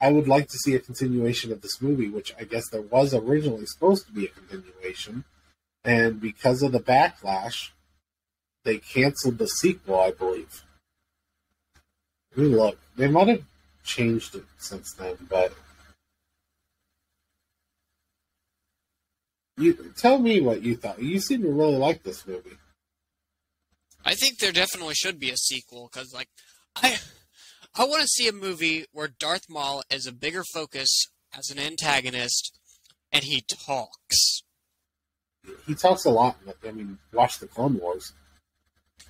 [0.00, 3.12] I would like to see a continuation of this movie, which I guess there was
[3.14, 5.24] originally supposed to be a continuation,
[5.84, 7.70] and because of the backlash,
[8.64, 10.00] they canceled the sequel.
[10.00, 10.62] I believe.
[12.34, 12.78] Let me look.
[12.96, 13.44] They might have
[13.84, 15.52] changed it since then, but
[19.56, 21.02] you tell me what you thought.
[21.02, 22.56] You seem to really like this movie.
[24.04, 26.28] I think there definitely should be a sequel because, like,
[26.76, 26.98] I
[27.74, 31.06] I want to see a movie where Darth Maul is a bigger focus
[31.36, 32.58] as an antagonist,
[33.12, 34.42] and he talks.
[35.66, 36.36] He talks a lot.
[36.66, 38.12] I mean, watch the Clone Wars.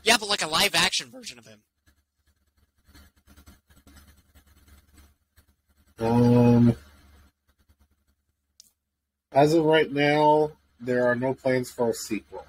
[0.02, 1.60] Yeah, but like a live action version of him.
[5.98, 6.76] Um,
[9.32, 12.46] as of right now, there are no plans for a sequel.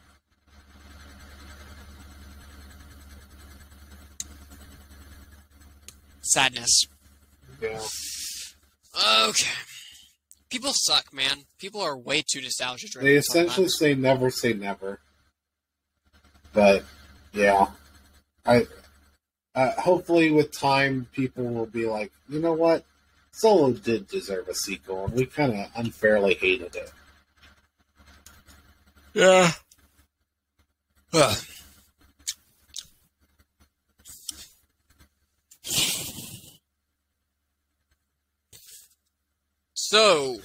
[6.31, 6.85] Sadness.
[7.61, 7.81] Yeah.
[9.27, 9.49] Okay.
[10.49, 11.39] People suck, man.
[11.59, 13.05] People are way too nostalgia driven.
[13.05, 13.77] They essentially sometimes.
[13.77, 14.99] say never say never.
[16.53, 16.85] But
[17.33, 17.67] yeah,
[18.45, 18.67] I
[19.55, 22.85] uh, hopefully with time people will be like, you know what,
[23.31, 26.91] Solo did deserve a sequel, and we kind of unfairly hated it.
[29.13, 29.51] Yeah.
[31.13, 31.37] Ugh.
[39.91, 40.37] So,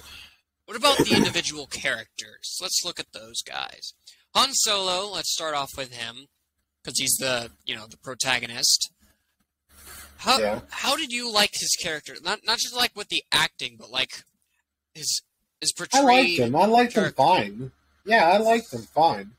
[0.65, 2.57] what about the individual characters?
[2.61, 3.93] Let's look at those guys.
[4.35, 6.27] Han Solo, let's start off with him
[6.83, 8.91] because he's the, you know, the protagonist.
[10.17, 10.59] How Yeah.
[10.69, 12.17] how did you like his character?
[12.21, 14.25] Not not just like with the acting, but like
[14.93, 15.21] his
[15.61, 16.09] his portrayal.
[16.09, 16.53] I liked him.
[16.53, 17.71] I liked him fine.
[18.03, 19.31] Yeah, I liked him fine.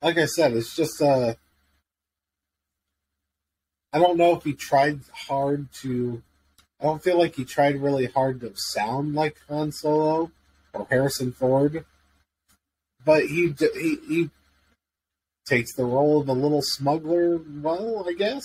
[0.00, 1.34] Like I said, it's just uh
[3.92, 6.22] I don't know if he tried hard to
[6.80, 10.30] I don't feel like he tried really hard to sound like Han Solo
[10.72, 11.84] or Harrison Ford.
[13.04, 14.30] But he he he
[15.46, 18.44] takes the role of the little smuggler well, I guess.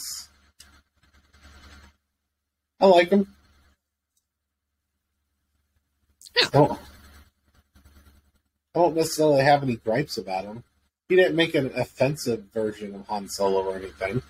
[2.80, 3.28] I like him.
[6.36, 6.48] Yeah.
[6.48, 6.80] I don't, I
[8.80, 10.64] don't necessarily have any gripes about him.
[11.10, 14.24] He didn't make an offensive version of Han Solo or anything.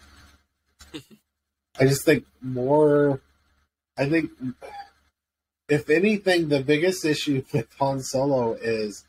[1.80, 3.22] I just think more.
[3.98, 4.32] I think,
[5.70, 9.06] if anything, the biggest issue with Han Solo is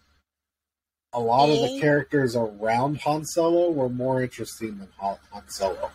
[1.13, 1.81] a lot of the Oh.
[1.81, 5.91] characters around Han Solo were more interesting than Han, Han Solo.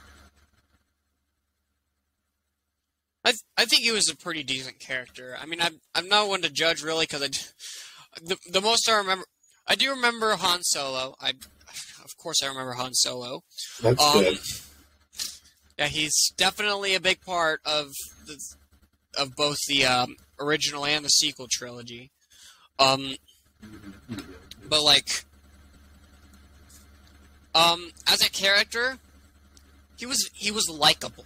[3.25, 5.38] I I think he was a pretty decent character.
[5.39, 7.39] I mean, I'm I'm not one to judge really because I d-
[8.23, 9.25] the the most I remember
[9.67, 11.15] I do remember Han Solo.
[11.19, 11.34] I
[12.04, 13.43] of course I remember Han Solo.
[13.82, 14.39] That's Um, good.
[15.78, 17.91] Yeah, he's definitely a big part of
[18.25, 18.39] the
[19.17, 22.11] of both the um, original and the sequel trilogy.
[22.77, 23.15] Um,
[24.69, 25.25] but like,
[27.55, 28.97] um, as a character,
[29.97, 31.25] he was he was likable.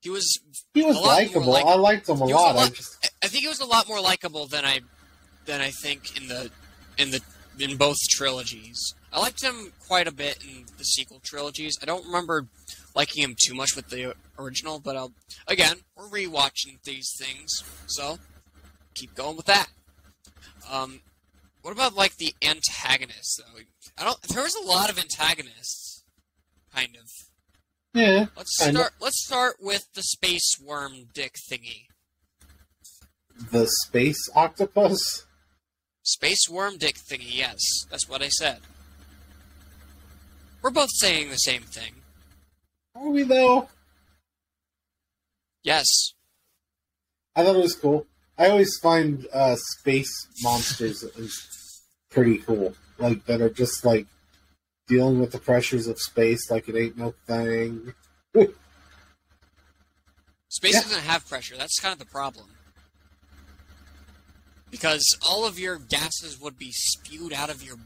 [0.00, 0.38] He was
[0.74, 1.46] He was lot likable.
[1.52, 2.56] like- I liked him a was a lot.
[2.58, 4.80] I just I think he was a lot more likable than I
[5.46, 6.50] than I think in the
[6.98, 7.22] in the
[7.58, 8.94] in both trilogies.
[9.14, 11.78] I liked him quite a bit in the sequel trilogies.
[11.80, 12.48] I don't remember
[12.94, 15.12] liking him too much with the original, but I'll,
[15.46, 18.18] again, we're rewatching these things, so
[18.94, 19.68] keep going with that.
[20.70, 21.00] Um,
[21.62, 23.60] what about like the antagonists though?
[23.98, 24.20] I don't.
[24.22, 26.04] There was a lot of antagonists,
[26.74, 27.08] kind of.
[27.94, 28.26] yeah.
[28.36, 28.92] Let's start.
[29.00, 31.86] Let's start with the space worm dick thingy.
[33.50, 35.26] The space octopus.
[36.02, 37.58] Space worm dick thingy, yes.
[37.90, 38.60] That's what I said.
[40.62, 41.92] We're both saying the same thing.
[42.94, 43.68] Are we though?
[45.62, 45.86] Yes.
[47.36, 48.06] I thought it was cool.
[48.38, 52.74] I always find uh, space monsters is pretty cool.
[52.98, 54.06] Like that are just like
[54.86, 57.94] dealing with the pressures of space like it ain't no thing.
[60.48, 60.82] Space Yeah.
[60.82, 61.56] doesn't have pressure.
[61.56, 62.46] That's kind of the problem.
[64.70, 67.76] Because all of your gases would be spewed out of your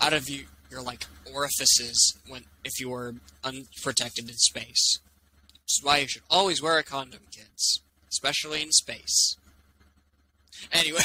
[0.00, 3.14] out of your, your like orifices when if you were
[3.44, 4.98] unprotected in space.
[5.62, 7.82] Which is why you should always wear a condom, kids.
[8.10, 9.36] Especially in space.
[10.72, 11.00] Anyway.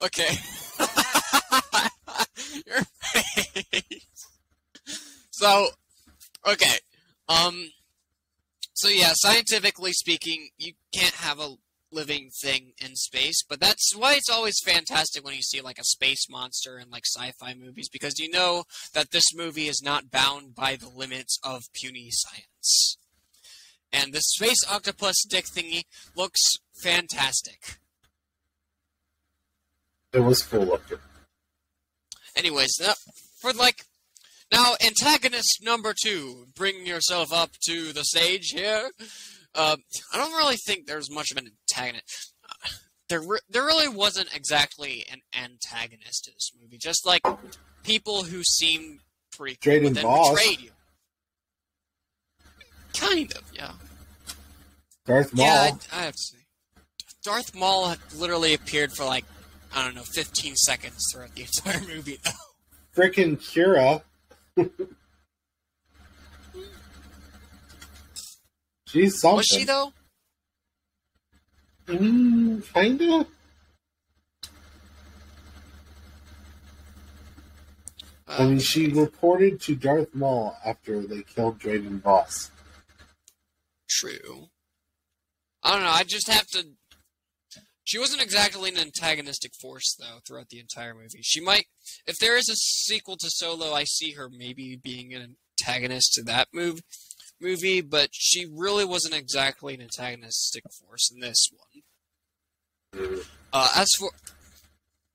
[0.02, 0.36] okay.
[2.66, 2.82] your
[5.38, 5.68] So,
[6.44, 6.78] okay.
[7.28, 7.70] Um.
[8.74, 11.54] So yeah, scientifically speaking, you can't have a
[11.90, 15.84] living thing in space, but that's why it's always fantastic when you see like a
[15.84, 18.64] space monster in like sci-fi movies because you know
[18.94, 22.98] that this movie is not bound by the limits of puny science.
[23.92, 25.82] And the space octopus dick thingy
[26.14, 26.40] looks
[26.82, 27.78] fantastic.
[30.12, 30.98] It was full looking.
[32.36, 32.94] Anyways, uh,
[33.40, 33.84] for like
[34.50, 38.90] now, antagonist number two, bring yourself up to the stage here.
[39.54, 39.76] Uh,
[40.12, 42.34] I don't really think there's much of an antagonist.
[42.44, 42.68] Uh,
[43.08, 46.78] there, re- there really wasn't exactly an antagonist to this movie.
[46.78, 47.22] Just like
[47.84, 49.00] people who seem
[49.36, 50.30] pretty cool, then Vos.
[50.30, 50.70] betrayed you.
[52.94, 53.72] Kind of, yeah.
[55.06, 55.46] Darth Maul.
[55.46, 56.38] Yeah, I, I have to say.
[57.22, 59.24] Darth Maul literally appeared for like,
[59.74, 62.30] I don't know, 15 seconds throughout the entire movie, though.
[62.96, 64.02] Frickin' Qi'ra.
[68.88, 69.36] She's something.
[69.36, 69.92] Was she, though?
[71.88, 73.26] Mm, kinda.
[78.26, 82.50] I mean, she reported to Darth Maul after they killed Dryden Vos.
[83.88, 84.48] True.
[85.62, 85.90] I don't know.
[85.90, 86.64] I just have to.
[87.84, 91.22] She wasn't exactly an antagonistic force, though, throughout the entire movie.
[91.22, 91.64] She might,
[92.06, 96.22] if there is a sequel to Solo, I see her maybe being an antagonist to
[96.24, 96.82] that move,
[97.40, 103.20] movie, but she really wasn't exactly an antagonistic force in this one.
[103.52, 104.10] Uh, as for,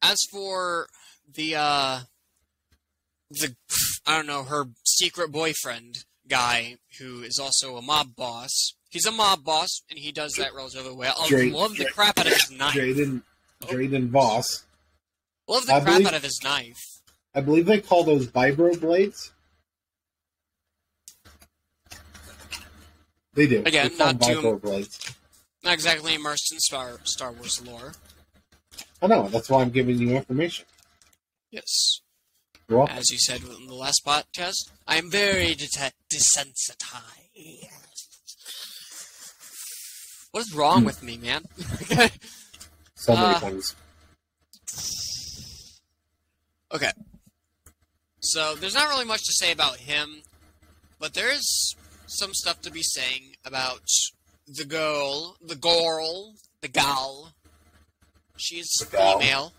[0.01, 0.88] as for
[1.32, 1.99] the, uh,
[3.30, 3.55] the,
[4.05, 8.74] I don't know, her secret boyfriend guy who is also a mob boss.
[8.89, 11.15] He's a mob boss, and he does that relatively well.
[11.17, 12.74] I love the crap out of his knife.
[12.74, 13.24] Dryden,
[13.67, 14.65] Dryden Vos.
[15.47, 16.78] Love the I crap believe- out of his knife.
[17.36, 19.32] I believe they call those vibro blades.
[23.34, 23.63] They do.
[23.65, 24.59] Again, not too-.
[25.63, 27.93] Not exactly immersed in Star Star Wars lore.
[29.01, 29.27] I know.
[29.27, 30.65] That's why I'm giving you information.
[31.51, 32.01] Yes,
[32.89, 37.69] as you said in the last podcast, I am very det- desensitized.
[40.31, 41.43] What is wrong with me, man?
[42.95, 43.75] So many uh, things.
[46.73, 46.91] Okay.
[48.21, 50.21] So there's not really much to say about him,
[50.99, 51.75] but there is
[52.14, 53.82] some stuff to be saying about
[54.47, 57.34] the girl, the girl, the gal.
[58.38, 59.20] She's The gal.
[59.20, 59.53] female.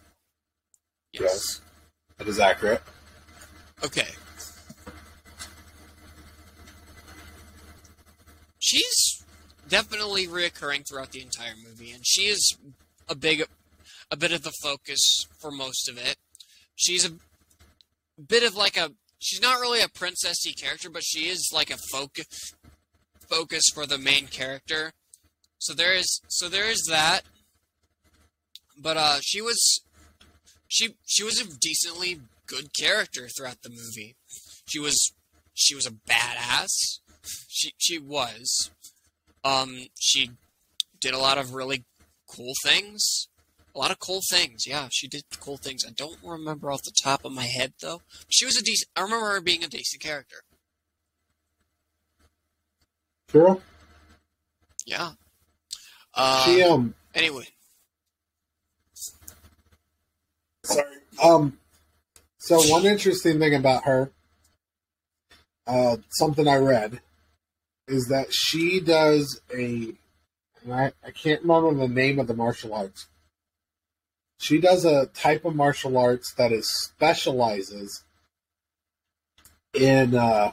[1.12, 1.60] Yes.
[2.18, 2.82] That is accurate.
[3.84, 4.08] Okay.
[8.58, 9.22] She's
[9.68, 12.56] definitely reoccurring throughout the entire movie, and she is
[13.08, 13.44] a big,
[14.10, 16.16] a bit of the focus for most of it.
[16.74, 17.12] She's a
[18.20, 18.90] bit of like a.
[19.24, 22.52] She's not really a princessy character, but she is like a focus
[23.26, 24.92] focus for the main character.
[25.58, 27.22] So there is so there is that.
[28.76, 29.80] But uh she was
[30.68, 34.14] she she was a decently good character throughout the movie.
[34.68, 35.14] She was
[35.54, 36.98] she was a badass.
[37.48, 38.70] She she was.
[39.42, 40.32] Um she
[41.00, 41.84] did a lot of really
[42.28, 43.28] cool things.
[43.74, 44.66] A lot of cool things.
[44.66, 45.84] Yeah, she did cool things.
[45.84, 48.02] I don't remember off the top of my head though.
[48.28, 50.36] She was a decent I remember her being a decent character.
[53.32, 53.60] Qi'ra?
[54.86, 55.12] Yeah.
[56.14, 57.48] Uh, she um anyway,
[60.62, 60.86] sorry.
[61.20, 61.58] Um
[62.38, 64.12] so one interesting thing about her,
[65.66, 67.00] uh something I read,
[67.88, 69.94] is that she does a
[70.62, 73.08] and I, I can't remember the name of the martial arts.
[74.44, 78.02] She does a type of martial arts that is specializes
[79.72, 80.52] in uh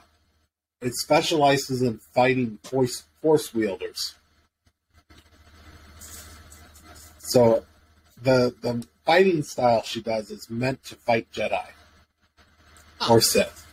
[0.81, 4.15] it specializes in fighting force force wielders.
[7.17, 7.65] So
[8.23, 11.67] the the fighting style she does is meant to fight Jedi
[13.09, 13.67] or Sith.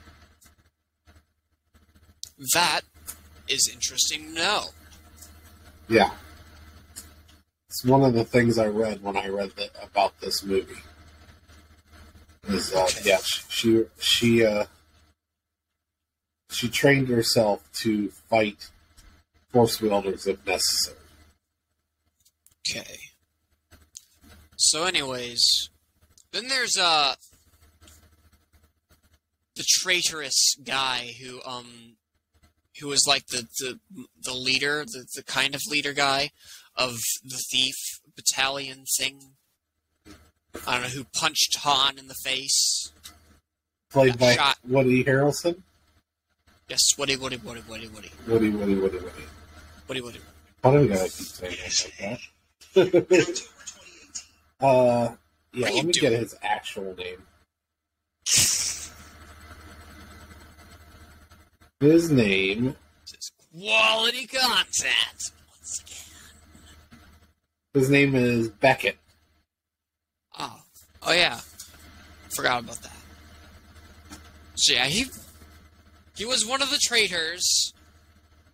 [2.55, 2.81] that
[3.49, 4.65] is interesting to know.
[5.89, 6.11] Yeah.
[7.69, 10.83] It's one of the things I read when I read the, about this movie.
[12.49, 14.65] Is uh, yeah, she she she, uh,
[16.49, 18.71] she trained herself to fight
[19.53, 20.97] force wielders if necessary.
[22.71, 22.99] Okay.
[24.57, 25.69] So, anyways,
[26.33, 27.17] then there's uh
[29.57, 31.97] the traitorous guy who um
[32.81, 33.79] who was like the the
[34.23, 36.31] the leader, the the kind of leader guy
[36.79, 37.75] of the thief
[38.17, 39.21] battalion thing.
[40.67, 42.93] I don't know who punched Han in the face.
[43.91, 44.59] Played by shot.
[44.67, 45.63] Woody Harrelson.
[46.69, 48.11] Yes, Woody, Woody, Woody, Woody, Woody.
[48.27, 49.25] Woody, Woody, Woody, Woody.
[49.89, 50.19] Woody, Woody.
[50.61, 51.57] Why do we gotta keep saying
[52.03, 52.19] that
[52.75, 53.43] like that?
[54.61, 55.15] uh,
[55.55, 55.71] yeah.
[55.71, 55.93] Let me doing?
[55.93, 57.23] get his actual name.
[61.81, 62.77] His name.
[63.07, 65.33] This is quality content.
[67.75, 68.99] His name is Beckett.
[70.39, 70.61] Oh,
[71.03, 71.41] oh yeah,
[72.31, 72.97] forgot about that.
[74.55, 75.07] So yeah, he
[76.17, 77.73] he was one of the traitors,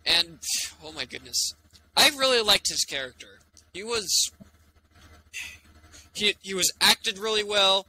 [0.05, 0.39] and
[0.83, 1.53] oh my goodness,
[1.95, 3.39] I really liked his character.
[3.73, 4.31] He was
[6.13, 7.87] he he was acted really well.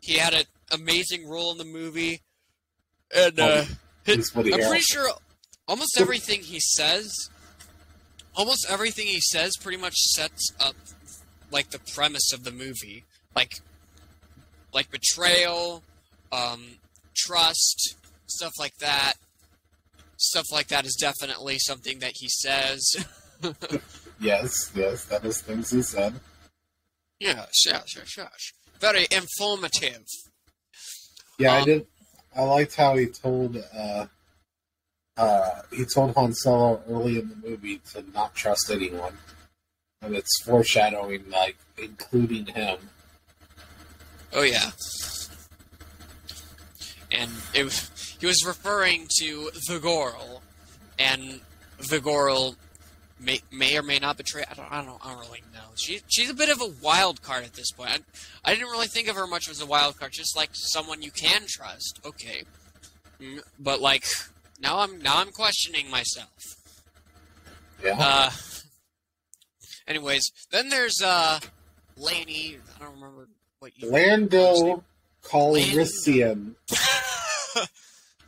[0.00, 2.22] He had an amazing role in the movie,
[3.14, 3.64] and uh,
[4.04, 5.08] He's Woody I'm pretty sure
[5.66, 7.12] almost everything he says,
[8.38, 10.76] almost everything he says, pretty much sets up
[11.50, 13.04] like the premise of the movie,
[13.36, 13.60] like
[14.72, 15.82] like betrayal,
[16.32, 16.62] um,
[17.16, 19.14] trust, stuff like that.
[20.16, 23.04] Stuff like that is definitely something that he says.
[24.20, 26.12] Yes, yes, that is things he said.
[27.20, 28.52] yes, yes, yes, yes.
[28.80, 30.02] Very informative.
[31.38, 31.86] Yeah, I Um, did.
[32.34, 34.06] I liked how he told uh,
[35.18, 39.12] uh, he told Han Solo early in the movie to not trust anyone,
[40.00, 42.78] and it's foreshadowing, like including him.
[44.32, 44.70] Oh yeah.
[47.10, 47.90] And it
[48.20, 50.42] he was referring to the Gorl,
[50.98, 51.40] and
[51.90, 52.56] the Gorl
[53.20, 54.44] may, may or may not betray.
[54.50, 55.60] I don't, I don't, I don't really know.
[55.74, 57.90] She, she's a bit of a wild card at this point.
[57.90, 58.02] I,
[58.44, 61.10] I didn't really think of her much as a wild card, just like someone you
[61.10, 62.00] can trust.
[62.04, 62.42] Okay,
[63.20, 64.04] Mm, but like
[64.60, 66.32] now I'm now I'm questioning myself.
[67.82, 68.30] Yeah, Uh,
[69.86, 71.38] anyways, then there's uh,
[71.96, 72.58] Laney.
[72.76, 73.28] I don't remember
[73.60, 73.90] what you.
[73.90, 74.84] Lando
[75.24, 76.54] Calrissian.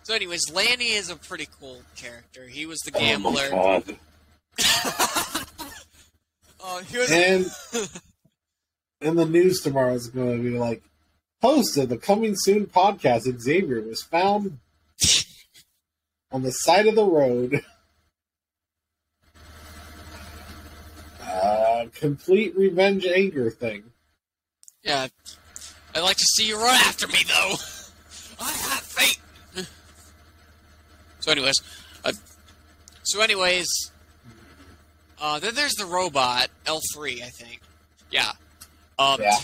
[0.02, 2.48] So, anyways, Lanny is a pretty cool character.
[2.48, 3.48] He was the gambler.
[3.52, 3.94] Oh my
[4.58, 5.46] god!
[6.62, 7.10] Oh, he was.
[7.12, 7.46] And
[9.00, 10.82] in the news tomorrow is going to be like,
[11.40, 14.58] host of the coming soon podcast, Xavier was found
[16.32, 17.64] on the side of the road.
[21.22, 23.84] Uh, complete revenge anger thing.
[24.82, 25.06] yeah,
[25.94, 27.54] I'd like to see you run after me, though.
[28.40, 29.18] I have faith.
[31.20, 31.54] So, anyways,
[32.04, 32.12] uh,
[33.02, 33.68] so anyways,
[35.20, 37.60] uh, then there's the robot L three, I think.
[38.10, 38.32] Yeah.
[38.98, 39.36] Um, Yeah.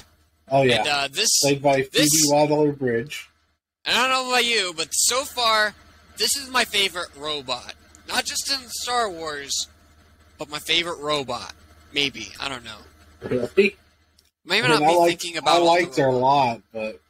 [0.49, 3.29] Oh yeah, And uh, this, played by Phoebe this- Waller-Bridge.
[3.85, 5.75] I don't know about you, but so far,
[6.19, 7.75] this is my favorite robot.
[8.09, 9.69] Not just in Star Wars,
[10.39, 11.55] but my favorite robot.
[11.93, 12.79] Maybe I don't know.
[13.23, 13.77] Really?
[14.45, 15.57] Maybe I mean, not I be liked, thinking about.
[15.57, 17.01] I liked her a lot, but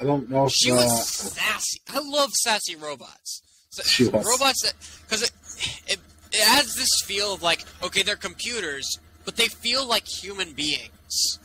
[0.00, 1.80] I don't know if She uh, was sassy.
[1.88, 3.42] I love sassy robots.
[3.84, 4.26] She was.
[4.26, 5.32] Robots that because it,
[5.86, 5.98] it
[6.32, 11.38] it adds this feel of like okay they're computers, but they feel like human beings.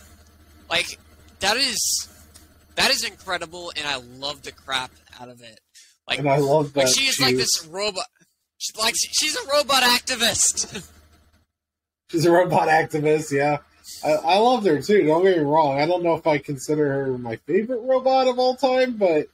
[0.70, 0.97] Like
[1.39, 2.09] that is
[2.76, 5.59] that is incredible, and I love the crap out of it.
[6.08, 8.06] Like and I love that like she is like this robot.
[8.58, 10.88] She's like she's a robot activist.
[12.12, 13.60] She's a robot activist, yeah.
[14.04, 15.80] I, I loved her too, don't get me wrong.
[15.80, 19.28] I don't know if I consider her my favorite robot of all time, but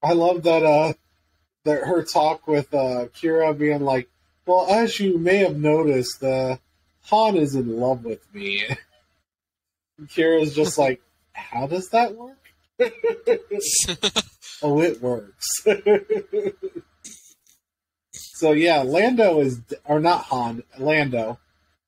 [0.00, 0.92] I love that uh
[1.64, 4.08] that her talk with uh Qi'ra being like,
[4.46, 6.58] Well, as you may have noticed, uh
[7.06, 8.62] Han is in love with me.
[10.02, 11.00] Qi'ra's just like,
[11.32, 12.38] How does that work?
[14.62, 15.48] Oh, it works.
[18.14, 21.38] So yeah, Lando is, or not Han, Lando.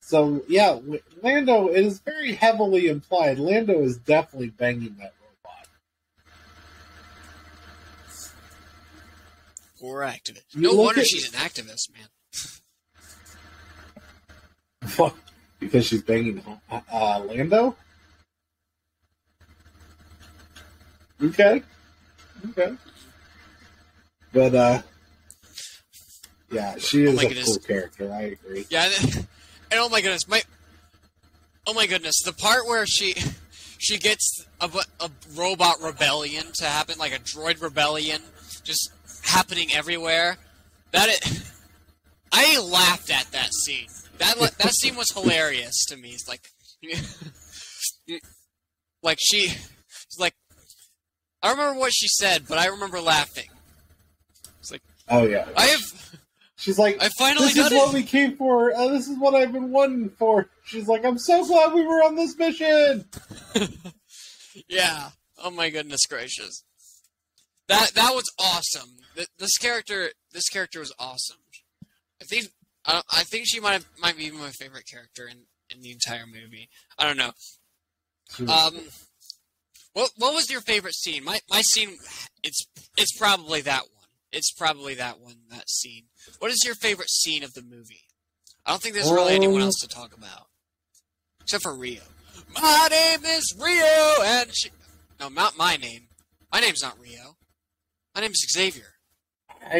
[0.00, 0.78] So yeah,
[1.20, 1.66] Lando.
[1.68, 3.38] It is very heavily implied.
[3.40, 5.66] Lando is definitely banging that robot.
[9.80, 10.44] Poor activist.
[10.52, 12.06] You No wonder at- she's an activist, man.
[14.88, 15.16] Fuck,
[15.58, 17.74] because she's banging uh, uh, Lando.
[21.20, 21.62] Okay,
[22.50, 22.74] okay,
[24.32, 24.82] but uh,
[26.50, 27.46] yeah, she Oh is my a goodness.
[27.46, 28.12] cool character.
[28.12, 28.66] I agree.
[28.70, 29.26] Yeah, and and
[29.80, 30.42] oh my goodness, my
[31.66, 33.14] oh my goodness, the part where she
[33.78, 34.70] she gets a,
[35.00, 38.20] a robot rebellion to happen, like a droid rebellion,
[38.62, 38.90] just
[39.24, 40.36] happening everywhere.
[40.92, 41.42] That it,
[42.32, 43.88] I laughed at that scene.
[44.18, 46.10] That that scene was hilarious to me.
[46.10, 46.42] It's like,
[49.02, 49.52] like she,
[51.44, 53.50] I don't remember what she said, but I remember laughing.
[54.60, 56.16] It's like Oh yeah, I have,
[56.56, 58.74] she's like, I finally this is done what we came for.
[58.74, 60.48] Uh, this is what I've been wanting for.
[60.64, 63.04] She's like, I'm so glad we were on this mission.
[64.68, 65.10] Yeah.
[65.42, 66.62] Oh my goodness gracious.
[67.66, 68.90] That that was awesome.
[69.16, 71.38] Th- This character, this character was awesome.
[72.22, 72.46] I think
[72.86, 75.38] I, I think she might have, might be my favorite character in,
[75.74, 76.68] in the entire movie.
[76.98, 77.32] I don't know.
[78.48, 78.78] Um,
[79.94, 81.24] what what was your favorite scene?
[81.24, 81.96] My my scene,
[82.42, 82.66] it's
[82.96, 84.06] it's probably that one.
[84.32, 85.36] It's probably that one.
[85.50, 86.04] That scene.
[86.38, 88.02] What is your favorite scene of the movie?
[88.66, 90.46] I don't think there's really anyone Um, else to talk about,
[91.42, 92.02] except for Rio.
[92.52, 94.70] My name is Rio, and she.
[95.20, 96.08] No, not my name.
[96.52, 97.36] My name's not Rio.
[98.14, 98.94] My name is Xavier.
[99.66, 99.78] I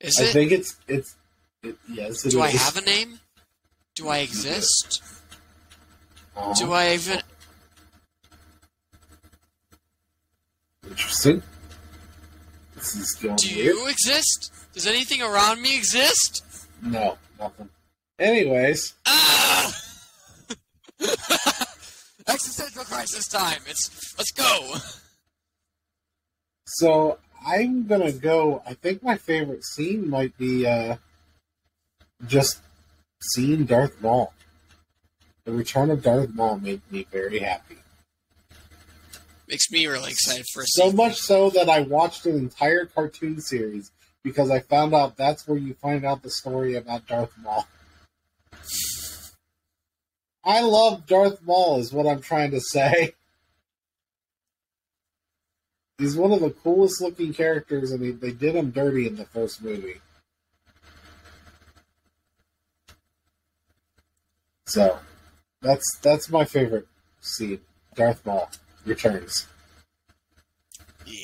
[0.00, 0.32] Is I it?
[0.32, 1.14] think it's it's
[1.62, 2.24] it, yes.
[2.26, 3.20] It Do I have a name?
[3.94, 5.02] Do I exist?
[6.36, 6.54] Uh-huh.
[6.54, 7.20] Do I even?
[10.92, 11.42] Interesting.
[12.74, 13.66] This is going Do weird.
[13.76, 14.52] you exist?
[14.74, 16.44] Does anything around me exist?
[16.82, 17.70] No, nothing.
[18.18, 19.74] Anyways, Ah!
[22.28, 23.62] Existential crisis time.
[23.66, 24.74] It's let's go.
[26.66, 28.62] so I'm gonna go.
[28.66, 30.96] I think my favorite scene might be uh,
[32.26, 32.60] just
[33.34, 34.34] seeing Darth Maul.
[35.44, 37.78] The return of Darth Maul made me very happy.
[39.52, 41.04] Makes me really excited for a So sequel.
[41.04, 43.90] much so that I watched an entire cartoon series
[44.22, 47.66] because I found out that's where you find out the story about Darth Maul.
[50.42, 53.12] I love Darth Maul, is what I'm trying to say.
[55.98, 59.26] He's one of the coolest looking characters, and they, they did him dirty in the
[59.26, 60.00] first movie.
[64.64, 64.98] So,
[65.60, 66.88] that's that's my favorite
[67.20, 67.60] scene.
[67.94, 68.48] Darth Maul
[68.84, 69.46] returns.
[71.06, 71.14] Yeah.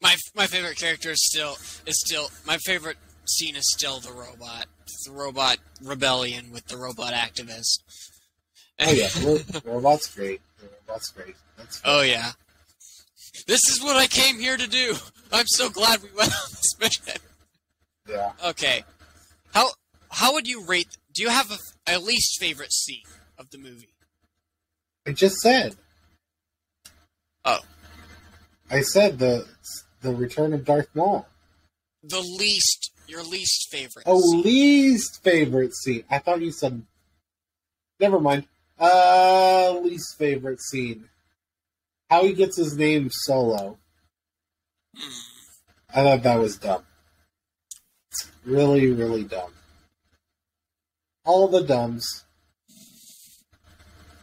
[0.00, 1.56] My my favorite character is still
[1.86, 2.96] is still my favorite
[3.26, 4.66] scene is still the robot.
[5.06, 7.80] The robot rebellion with the robot activist.
[8.80, 10.40] Oh yeah, Ro- Robot's great.
[10.86, 11.34] Robot's great.
[11.56, 12.32] That's Oh yeah.
[13.46, 14.94] This is what I came here to do.
[15.32, 17.04] I'm so glad we went on this mission.
[18.08, 18.32] yeah.
[18.46, 18.84] Okay.
[19.52, 19.70] How
[20.10, 20.96] how would you rate?
[21.14, 21.58] Do you have a,
[21.96, 23.02] a least favorite scene
[23.38, 23.94] of the movie?
[25.06, 25.74] I just said.
[27.48, 27.60] Oh.
[28.70, 29.46] I said the
[30.02, 31.26] the return of Darth Maul.
[32.02, 34.04] The least your least favorite.
[34.06, 34.42] Oh, scene.
[34.42, 36.04] least favorite scene.
[36.10, 36.82] I thought you said.
[37.98, 38.46] Never mind.
[38.78, 41.08] Uh, least favorite scene.
[42.10, 43.78] How he gets his name solo.
[44.94, 45.10] Hmm.
[45.94, 46.82] I thought that was dumb.
[48.10, 49.52] It's really, really dumb.
[51.24, 52.24] All the dumbs.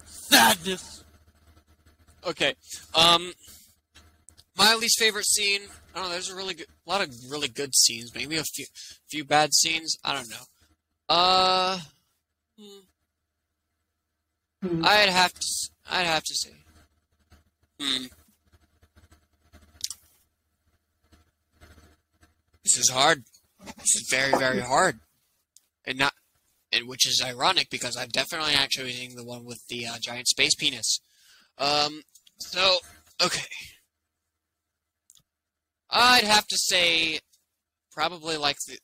[0.06, 0.95] Sadness.
[2.26, 2.56] Okay.
[2.96, 3.34] Um,
[4.58, 5.62] my least favorite scene.
[5.94, 6.12] I don't know.
[6.14, 8.14] There's a really good, a lot of really good scenes.
[8.16, 8.66] Maybe a few,
[9.10, 9.98] few bad scenes.
[10.04, 10.46] I don't know.
[11.08, 11.80] Uh,
[12.60, 12.80] hmm.
[14.68, 14.86] Hmm.
[14.86, 15.48] I'd have to.
[15.90, 16.52] I'd have to say.
[17.80, 18.06] Hmm.
[22.64, 23.24] This is hard.
[23.78, 25.00] This is very, very hard,
[25.86, 26.14] and not,
[26.72, 30.28] and which is ironic because I'm definitely actually using the one with the uh, giant
[30.28, 31.00] space penis.
[31.60, 32.02] Um.
[32.40, 32.78] So,
[33.24, 33.48] okay.
[35.90, 37.20] I'd have to say,
[37.92, 38.78] probably like the,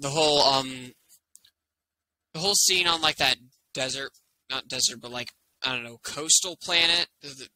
[0.00, 0.92] the whole um,
[2.32, 3.36] the whole scene on like that
[3.74, 4.10] desert,
[4.50, 5.32] not desert, but like
[5.62, 7.08] I don't know, coastal planet.
[7.20, 7.48] The,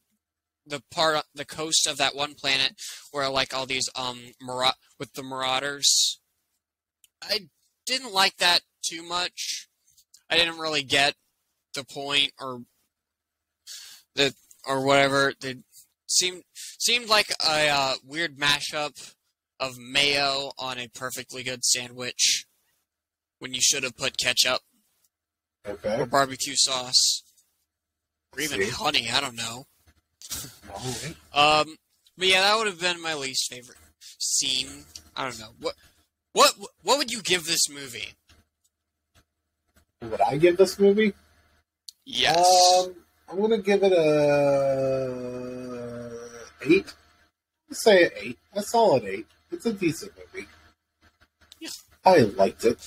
[0.65, 2.73] the part, the coast of that one planet
[3.11, 6.19] where like all these um, mara- with the marauders.
[7.21, 7.47] I
[7.85, 9.67] didn't like that too much.
[10.29, 11.15] I didn't really get
[11.73, 12.61] the point or
[14.15, 14.33] the
[14.67, 15.33] or whatever.
[15.43, 15.59] It
[16.07, 16.43] seemed
[16.79, 19.13] seemed like a uh, weird mashup
[19.59, 22.45] of mayo on a perfectly good sandwich
[23.39, 24.61] when you should have put ketchup
[25.67, 25.97] Okay.
[25.99, 27.23] or barbecue sauce
[28.33, 28.69] or even See?
[28.69, 29.09] honey.
[29.09, 29.65] I don't know.
[30.69, 31.15] Right.
[31.33, 31.77] Um,
[32.17, 33.77] but yeah, that would have been my least favorite
[34.19, 34.85] scene.
[35.15, 35.75] I don't know what
[36.33, 38.13] what what would you give this movie?
[40.01, 41.13] Would I give this movie?
[42.05, 42.37] Yes.
[42.85, 42.95] Um,
[43.29, 45.09] I'm gonna give it a
[46.65, 46.93] eight.
[47.69, 48.39] Let's say an eight.
[48.53, 49.27] A solid eight.
[49.51, 50.47] It's a decent movie.
[51.59, 51.69] Yeah.
[52.05, 52.77] I liked it.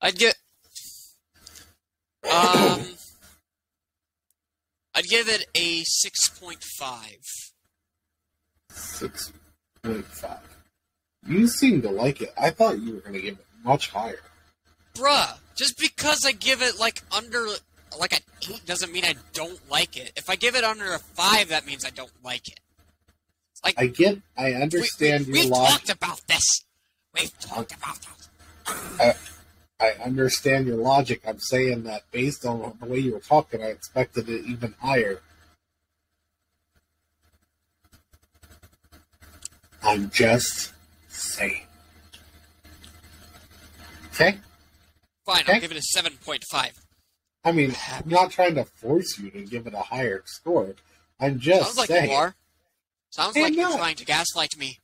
[0.00, 0.36] I'd get.
[2.24, 2.82] Um,
[4.94, 7.24] I'd give it a six point five.
[8.70, 9.32] Six
[9.82, 10.40] point five.
[11.26, 12.32] You seem to like it.
[12.38, 14.20] I thought you were gonna give it much higher.
[14.94, 17.46] Bruh, just because I give it like under
[17.98, 18.20] like an
[18.50, 20.12] eight doesn't mean I don't like it.
[20.16, 22.60] If I give it under a five, that means I don't like it.
[23.64, 24.18] Like I get.
[24.36, 25.72] I understand we, your we've logic.
[25.72, 26.44] talked about this.
[27.14, 27.98] We've talked about
[28.98, 29.30] this.
[29.80, 31.22] I understand your logic.
[31.26, 35.20] I'm saying that based on the way you were talking, I expected it even higher.
[39.82, 40.72] I'm just
[41.08, 41.62] saying.
[44.14, 44.38] Okay?
[45.26, 45.54] Fine, Okay.
[45.54, 46.72] I'll give it a seven point five.
[47.44, 50.74] I mean, I'm not trying to force you to give it a higher score.
[51.20, 52.10] I'm just Sounds like saying.
[52.10, 52.34] you are.
[53.10, 53.78] Sounds I'm like you're not.
[53.78, 54.78] trying to gaslight me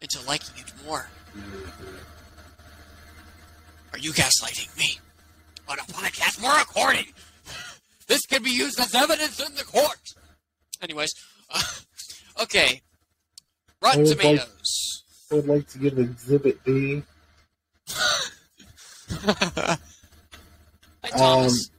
[0.00, 1.06] into liking it more.
[3.92, 4.98] Are you gaslighting me?
[5.68, 7.06] On a podcast, we're recording.
[8.06, 9.98] This can be used as evidence in the court.
[10.82, 11.12] Anyways,
[11.50, 11.62] uh,
[12.42, 12.82] okay.
[13.82, 15.02] Rotten I would like- Tomatoes.
[15.30, 17.02] I would like to give Exhibit B.
[19.08, 19.78] Hi,
[21.16, 21.70] Thomas.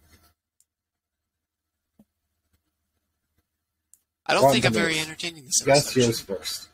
[4.28, 6.00] I don't think I'm very entertaining this Guess episode.
[6.02, 6.68] yours first.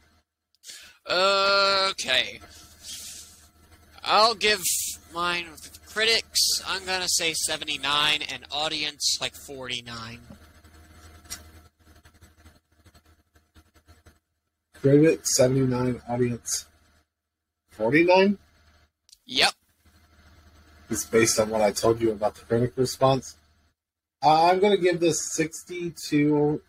[1.10, 2.40] Okay.
[4.04, 4.62] I'll give
[5.14, 6.62] mine with critics.
[6.66, 10.20] I'm gonna say 79 and audience like 49.
[14.82, 16.66] Critic 79, audience
[17.72, 18.38] 49?
[19.28, 19.54] Yep.
[20.90, 23.36] Is based on what I told you about the critic response.
[24.24, 26.62] Uh, I'm going to give this 62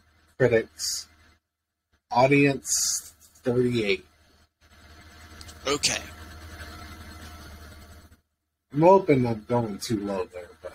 [0.43, 1.07] critics,
[2.11, 3.15] audience
[3.45, 4.05] 38.
[5.69, 5.99] Okay.
[8.75, 10.73] I'm hoping I'm going too low there, but.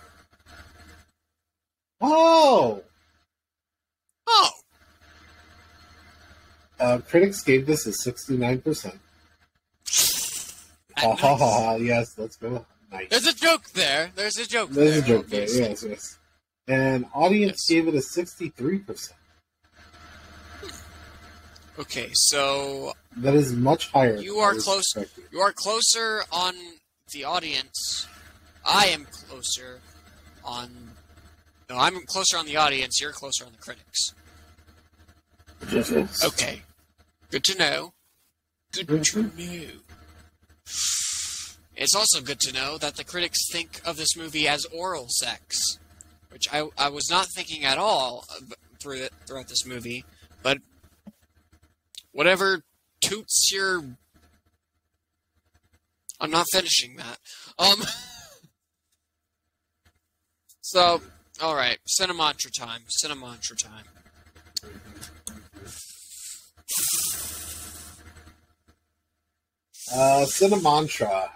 [2.00, 2.82] Oh!
[4.26, 4.50] Oh,
[6.80, 8.94] Uh, critics gave this a 69%.
[10.96, 12.64] Ha ha ha ha, yes, let's go.
[12.90, 13.08] Nice.
[13.10, 14.12] there's a joke there.
[14.16, 15.16] There's a joke There's there.
[15.16, 16.18] a joke there, yes, yes.
[16.66, 17.84] And audience Yes.
[17.84, 19.12] gave it a 63%.
[21.78, 24.16] Okay, so That is much higher.
[24.16, 24.84] You are close.
[24.96, 25.24] expecting.
[25.30, 26.54] you are closer on
[27.12, 28.06] the audience.
[28.64, 29.80] I am closer
[30.44, 30.70] on.
[31.70, 33.00] No, I'm closer on the audience.
[33.00, 34.12] You're closer on the critics.
[36.24, 36.62] Okay.
[37.30, 37.92] Good to know.
[38.72, 39.30] Good to know.
[41.76, 45.78] It's also good to know that the critics think of this movie as oral sex,
[46.30, 48.40] which I, I was not thinking at all uh,
[48.80, 50.04] through it, throughout this movie.
[50.42, 50.58] But
[52.12, 52.62] whatever
[53.00, 53.84] toots your,
[56.20, 57.18] I'm not finishing that.
[57.58, 57.82] Um.
[60.60, 61.00] so,
[61.40, 62.82] all right, Cinemantra time.
[63.02, 63.84] Cinemantra time.
[69.90, 71.30] Uh, Cinemantra.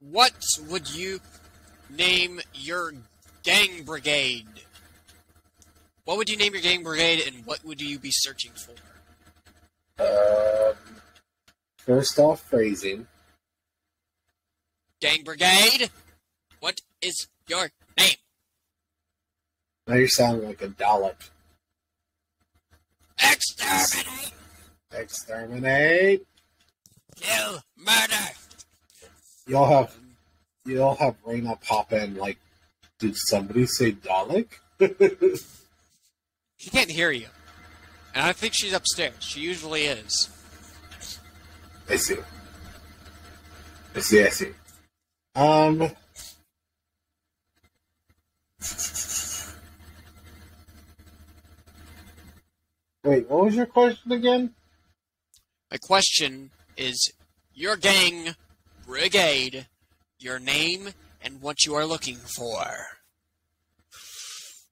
[0.00, 0.32] What
[0.68, 1.20] would you
[1.90, 2.92] name your
[3.42, 4.46] gang brigade?
[6.04, 8.74] What would you name your gang brigade, and what would you be searching for?
[9.98, 10.74] Um,
[11.78, 13.06] first off, phrasing.
[15.00, 15.90] Gang brigade,
[16.60, 18.16] what is your name?
[19.86, 21.30] Now you're sounding like a Dalek.
[23.22, 24.32] Exterminate,
[24.92, 26.26] Exterminate.
[27.16, 28.30] kill, murder.
[29.46, 29.94] You'll have
[30.64, 32.38] you'll have Raina pop in like,
[32.98, 34.48] did somebody say Dalek?
[36.56, 37.26] She can't hear you,
[38.14, 39.16] and I think she's upstairs.
[39.20, 40.30] She usually is.
[41.88, 42.16] I see.
[43.94, 44.24] I see.
[44.24, 44.50] I see.
[45.34, 45.90] Um.
[53.04, 54.54] Wait, what was your question again?
[55.70, 57.12] My question is
[57.52, 58.34] your gang
[58.86, 59.66] brigade,
[60.18, 60.88] your name,
[61.20, 62.64] and what you are looking for.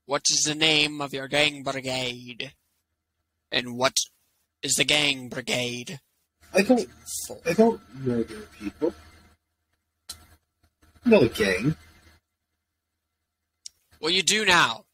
[0.07, 2.53] What is the name of your gang brigade?
[3.53, 3.97] And what
[4.63, 6.01] is the gang brigade
[6.55, 6.89] I don't.
[7.47, 8.93] I don't murder people.
[11.05, 11.77] I'm not a gang.
[14.01, 14.85] Well, you do now.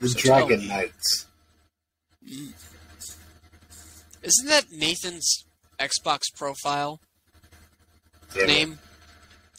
[0.00, 0.66] The So Dragon.
[0.66, 1.26] Knights.
[2.26, 2.52] Mm.
[4.22, 5.44] Isn't that Nathan's
[5.78, 7.00] Xbox profile
[8.34, 8.78] Damn name?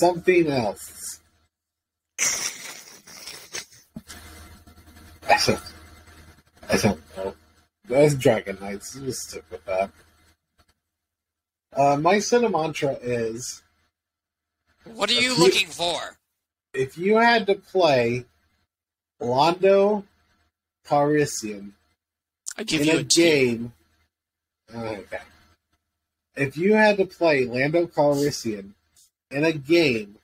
[0.00, 1.20] Something else.
[5.30, 5.60] I don't.
[6.68, 7.34] I don't know.
[7.88, 8.94] That's Dragon Knights.
[8.94, 9.90] Just stick with that.
[11.72, 13.62] Uh, my cinemantra is
[14.84, 16.16] What are you If you- looking for?
[16.72, 18.24] if you had to play
[19.20, 20.04] Londo
[22.64, 23.72] give in you a a game,
[24.74, 25.18] okay.
[26.36, 28.72] If you had to play Lando Calrissian
[29.30, 30.18] in a game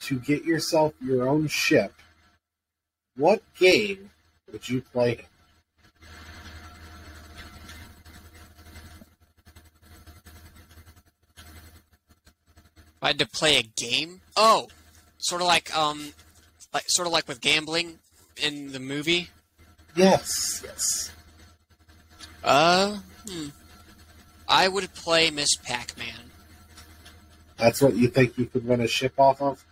[0.00, 1.92] to get yourself your own ship,
[3.16, 4.10] what game
[4.52, 5.26] would you play?
[13.02, 14.20] I had to play a game.
[14.36, 14.68] Oh,
[15.18, 16.12] sort of like um,
[16.74, 17.98] like sort of like with gambling
[18.36, 19.28] in the movie.
[19.96, 21.10] Yes, yes.
[22.44, 22.98] Uh,
[23.28, 23.48] hmm.
[24.48, 26.30] I would play Miss Pac-Man.
[27.56, 29.64] That's what you think you could win a ship off of?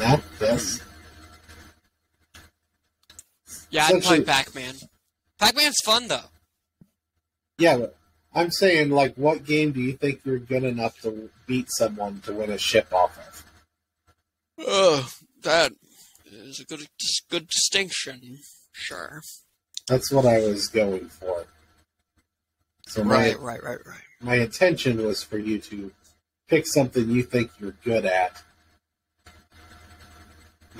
[0.00, 0.80] Yeah, yes.
[3.70, 4.74] Yeah, I'd play Pac-Man.
[5.38, 6.24] Pac-Man's fun though.
[7.58, 7.96] Yeah, but
[8.34, 12.32] I'm saying, like, what game do you think you're good enough to beat someone to
[12.32, 13.44] win a ship off of?
[14.66, 15.08] Oh,
[15.42, 15.72] that
[16.24, 16.86] is a good
[17.30, 18.38] good distinction.
[18.72, 19.20] Sure.
[19.86, 21.44] That's what I was going for.
[22.86, 24.00] So my Right, right, right, right.
[24.20, 25.92] my intention was for you to
[26.48, 28.42] pick something you think you're good at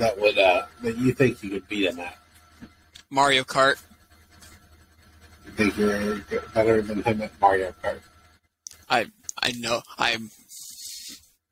[0.01, 2.17] that would uh that you think you could beat him at.
[3.11, 3.81] Mario Kart.
[5.45, 6.19] You think you're
[6.55, 8.01] better than him at Mario Kart.
[8.89, 9.07] I
[9.41, 10.17] I know I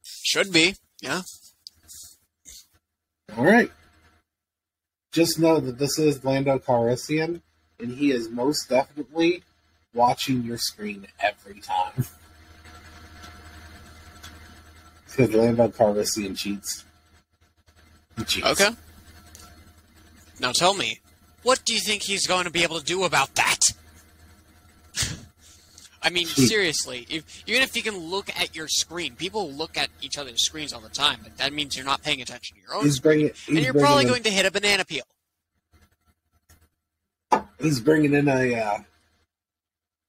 [0.02, 0.74] should be.
[1.00, 1.22] Yeah.
[3.36, 3.70] All right.
[5.12, 7.42] Just know that this is Lando Calrissian,
[7.78, 9.42] and he is most definitely
[9.94, 12.06] watching your screen every time.
[15.18, 16.84] Because Lando Calrissian cheats.
[18.24, 18.46] Cheats.
[18.46, 18.70] Okay.
[20.40, 21.00] Now tell me,
[21.42, 23.58] what do you think he's going to be able to do about that?
[26.02, 26.42] I mean, Hmm.
[26.44, 30.44] seriously, if, even if he can look at your screen, people look at each other's
[30.44, 32.96] screens all the time, but that means you're not paying attention to your own He's
[32.96, 33.58] screen, bringing.
[33.58, 35.02] And you're probably in, going to hit a banana peel.
[37.60, 38.54] He's bringing in a.
[38.54, 38.78] Uh,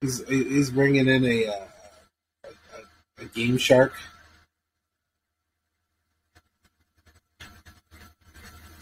[0.02, 1.66] he's he's bringing in a, uh,
[3.20, 3.94] a, a Game Shark.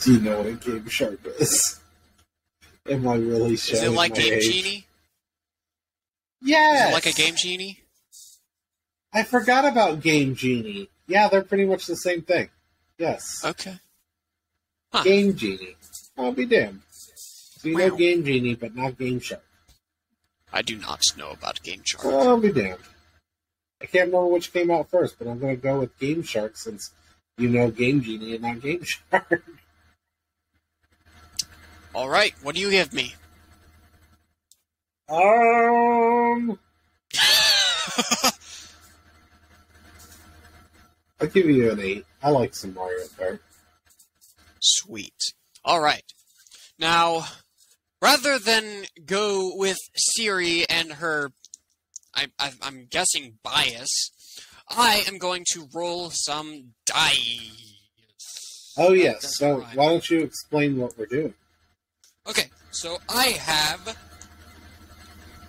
[0.07, 1.81] Do you know what a Game Shark is?
[2.89, 4.43] Am I really Is showing it like Game age?
[4.49, 4.87] Genie?
[6.41, 6.81] Yes.
[6.85, 7.81] Is it like a Game Genie?
[9.13, 10.89] I forgot about Game Genie.
[11.07, 12.47] Yeah, they're pretty much the same thing.
[12.97, 13.43] Yes.
[13.43, 13.79] Okay.
[14.93, 15.03] Huh.
[15.03, 15.75] Game Genie.
[16.17, 16.83] I'll be damned.
[16.89, 19.43] So you know Game Genie, but not Game Shark.
[20.53, 22.05] I do not know about Game Shark.
[22.05, 22.79] I'll be damned.
[23.81, 26.55] I can't remember which came out first, but I'm going to go with Game Shark
[26.55, 26.91] since
[27.37, 29.43] you know Game Genie and not Game Shark.
[31.97, 33.15] All right, what do you give me?
[35.09, 36.59] um,
[41.19, 42.05] I'll give you an 8.
[42.21, 43.39] I like some Mario Kart.
[44.59, 45.33] Sweet.
[45.65, 46.03] All right.
[46.77, 47.25] Now,
[47.99, 51.31] rather than go with Siri and her,
[52.13, 54.11] I, I, I'm guessing bias,
[54.69, 58.75] I am going to roll some dice.
[58.77, 59.35] Oh, yes.
[59.39, 61.33] So why don't you explain what we're doing?
[62.27, 63.97] Okay, so I have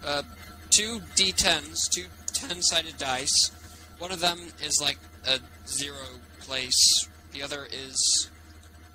[0.05, 0.23] uh,
[0.71, 3.51] two d10s, two 10 sided dice.
[3.99, 5.97] One of them is like a zero
[6.41, 8.31] place, the other is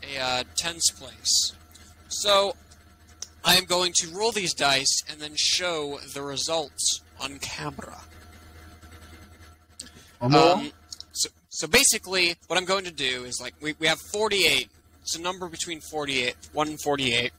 [0.02, 1.54] a uh, tens place.
[2.08, 2.56] So
[3.44, 8.00] I am going to roll these dice and then show the results on camera.
[10.22, 10.72] Um,
[11.12, 14.70] so, so basically, what I'm going to do is like we, we have 48.
[15.02, 17.34] It's a number between 48, 1 and 48.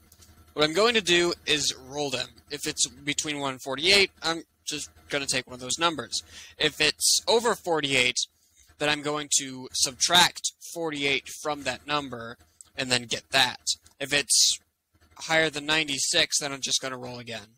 [0.55, 2.29] What I'm going to do is roll them.
[2.49, 6.23] If it's between 1 and 48, I'm just going to take one of those numbers.
[6.57, 8.15] If it's over 48,
[8.77, 12.37] then I'm going to subtract 48 from that number
[12.77, 13.59] and then get that.
[13.99, 14.57] If it's
[15.17, 17.57] higher than 96, then I'm just going to roll again.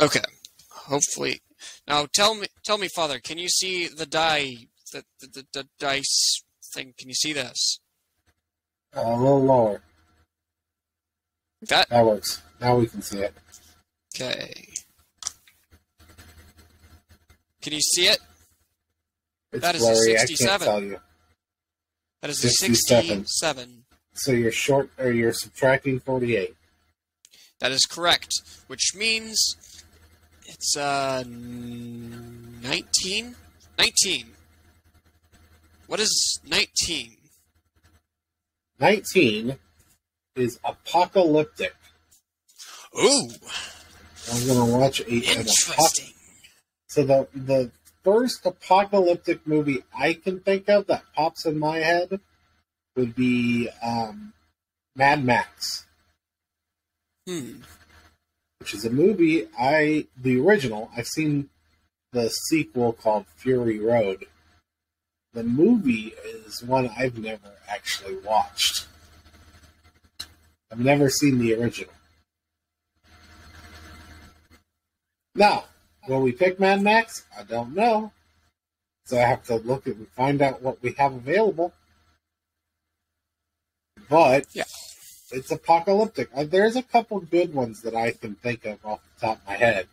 [0.00, 0.24] Okay.
[0.70, 1.42] Hopefully.
[1.86, 5.68] Now tell me, tell me, Father, can you see the die, the, the, the, the
[5.78, 6.94] dice thing?
[6.96, 7.80] Can you see this?
[8.96, 9.82] Uh, a little lower.
[11.62, 12.40] That That works.
[12.60, 13.34] Now we can see it.
[14.14, 14.68] okay?
[17.62, 18.18] Can you see it?
[19.52, 20.16] It's That is a blurry.
[20.16, 20.48] I 67.
[20.48, 21.00] can't tell you.
[22.20, 23.26] That is a 67.
[23.26, 23.84] 67.
[24.14, 26.54] So you're short, or you're subtracting 48.
[27.60, 28.32] That is correct,
[28.68, 29.36] which means
[30.46, 33.34] it's uh 19.
[33.78, 34.26] 19.
[35.86, 37.16] What is 19?
[38.80, 39.58] 19
[40.38, 41.74] is apocalyptic.
[42.98, 43.30] Ooh,
[44.32, 46.14] I'm to watch a, interesting.
[46.88, 47.70] So the the
[48.04, 52.20] first apocalyptic movie I can think of that pops in my head
[52.96, 54.32] would be um,
[54.96, 55.86] Mad Max,
[57.26, 57.60] Hmm.
[58.58, 60.90] which is a movie I the original.
[60.96, 61.50] I've seen
[62.12, 64.24] the sequel called Fury Road.
[65.34, 68.87] The movie is one I've never actually watched.
[70.70, 71.92] I've never seen the original.
[75.34, 75.64] Now,
[76.08, 77.24] will we pick Mad Max?
[77.38, 78.12] I don't know.
[79.06, 81.72] So I have to look and find out what we have available.
[84.10, 84.64] But Yeah.
[85.30, 86.28] it's apocalyptic.
[86.34, 89.46] Uh, There's a couple good ones that I can think of off the top of
[89.46, 89.88] my head.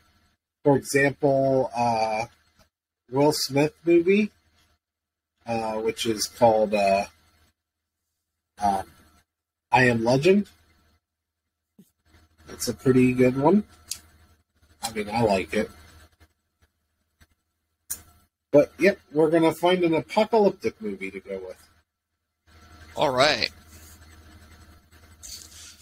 [0.64, 2.26] For example, uh,
[3.12, 4.32] Will Smith movie,
[5.46, 7.06] uh, which is called uh,
[8.58, 8.92] um,
[9.72, 10.50] I Am Legend.
[12.50, 13.64] It's a pretty good one.
[14.84, 15.70] I mean, I like it.
[18.52, 21.62] But yep, we're gonna find an apocalyptic movie to go with.
[22.96, 23.50] All right.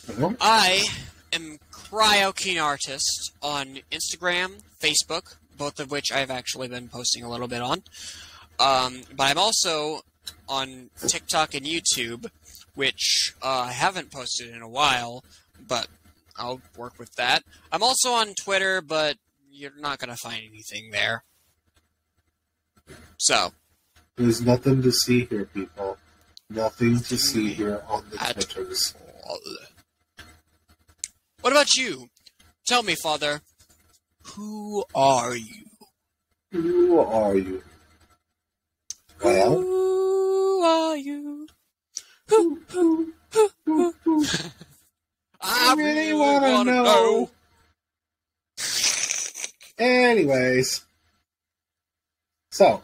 [0.09, 0.34] Uh-huh.
[0.41, 0.88] I
[1.32, 7.30] am Cryo Keen Artist on Instagram, Facebook, both of which I've actually been posting a
[7.30, 7.84] little bit on.
[8.59, 10.01] Um, but I'm also
[10.49, 12.26] on TikTok and YouTube,
[12.76, 15.24] which uh, I haven't posted in a while,
[15.68, 15.88] but
[16.36, 17.44] I'll work with that.
[17.72, 19.18] I'm also on Twitter, but
[19.50, 21.24] you're not going to find anything there.
[23.18, 23.52] So,
[24.16, 25.98] There's nothing to see here, people.
[26.50, 27.16] Nothing to mm-hmm.
[27.16, 28.96] see here on the Twitters.
[31.42, 32.10] what about you?
[32.66, 33.42] Tell me, Father,
[34.36, 35.66] who are you?
[36.52, 37.64] Who are you?
[39.24, 41.48] Well, Who are you?
[42.30, 44.26] Who, who, who, who, who.
[45.44, 47.30] I really wanna wanna know.
[49.78, 50.86] anyways.
[52.52, 52.84] So,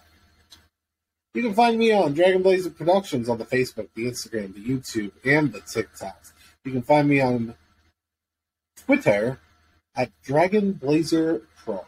[1.33, 5.11] you can find me on Dragon Blazer Productions on the Facebook, the Instagram, the YouTube,
[5.23, 6.33] and the TikToks.
[6.65, 7.55] You can find me on
[8.75, 9.39] Twitter
[9.95, 11.85] at Dragon Blazer Pro.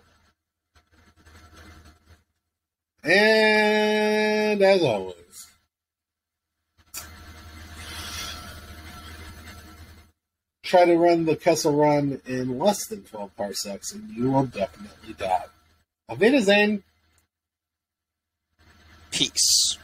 [3.04, 5.16] And as always,
[10.72, 15.14] try to run the Kessel Run in less than 12 parsecs, and you will definitely
[15.18, 15.44] die.
[16.08, 16.82] Auf Wiedersehen!
[19.12, 19.78] Peace.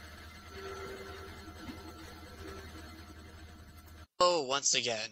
[4.18, 5.10] Oh, once again.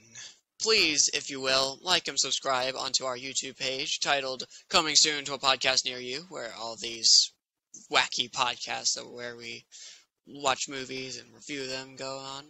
[0.63, 5.35] Please, if you will, like and subscribe onto our YouTube page titled Coming Soon to
[5.35, 7.33] a Podcast Near You, where all these
[7.93, 9.67] wacky podcasts where we
[10.27, 12.45] watch movies and review them go on.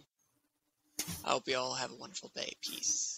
[1.25, 2.53] I hope you all have a wonderful day.
[2.61, 3.16] Peace.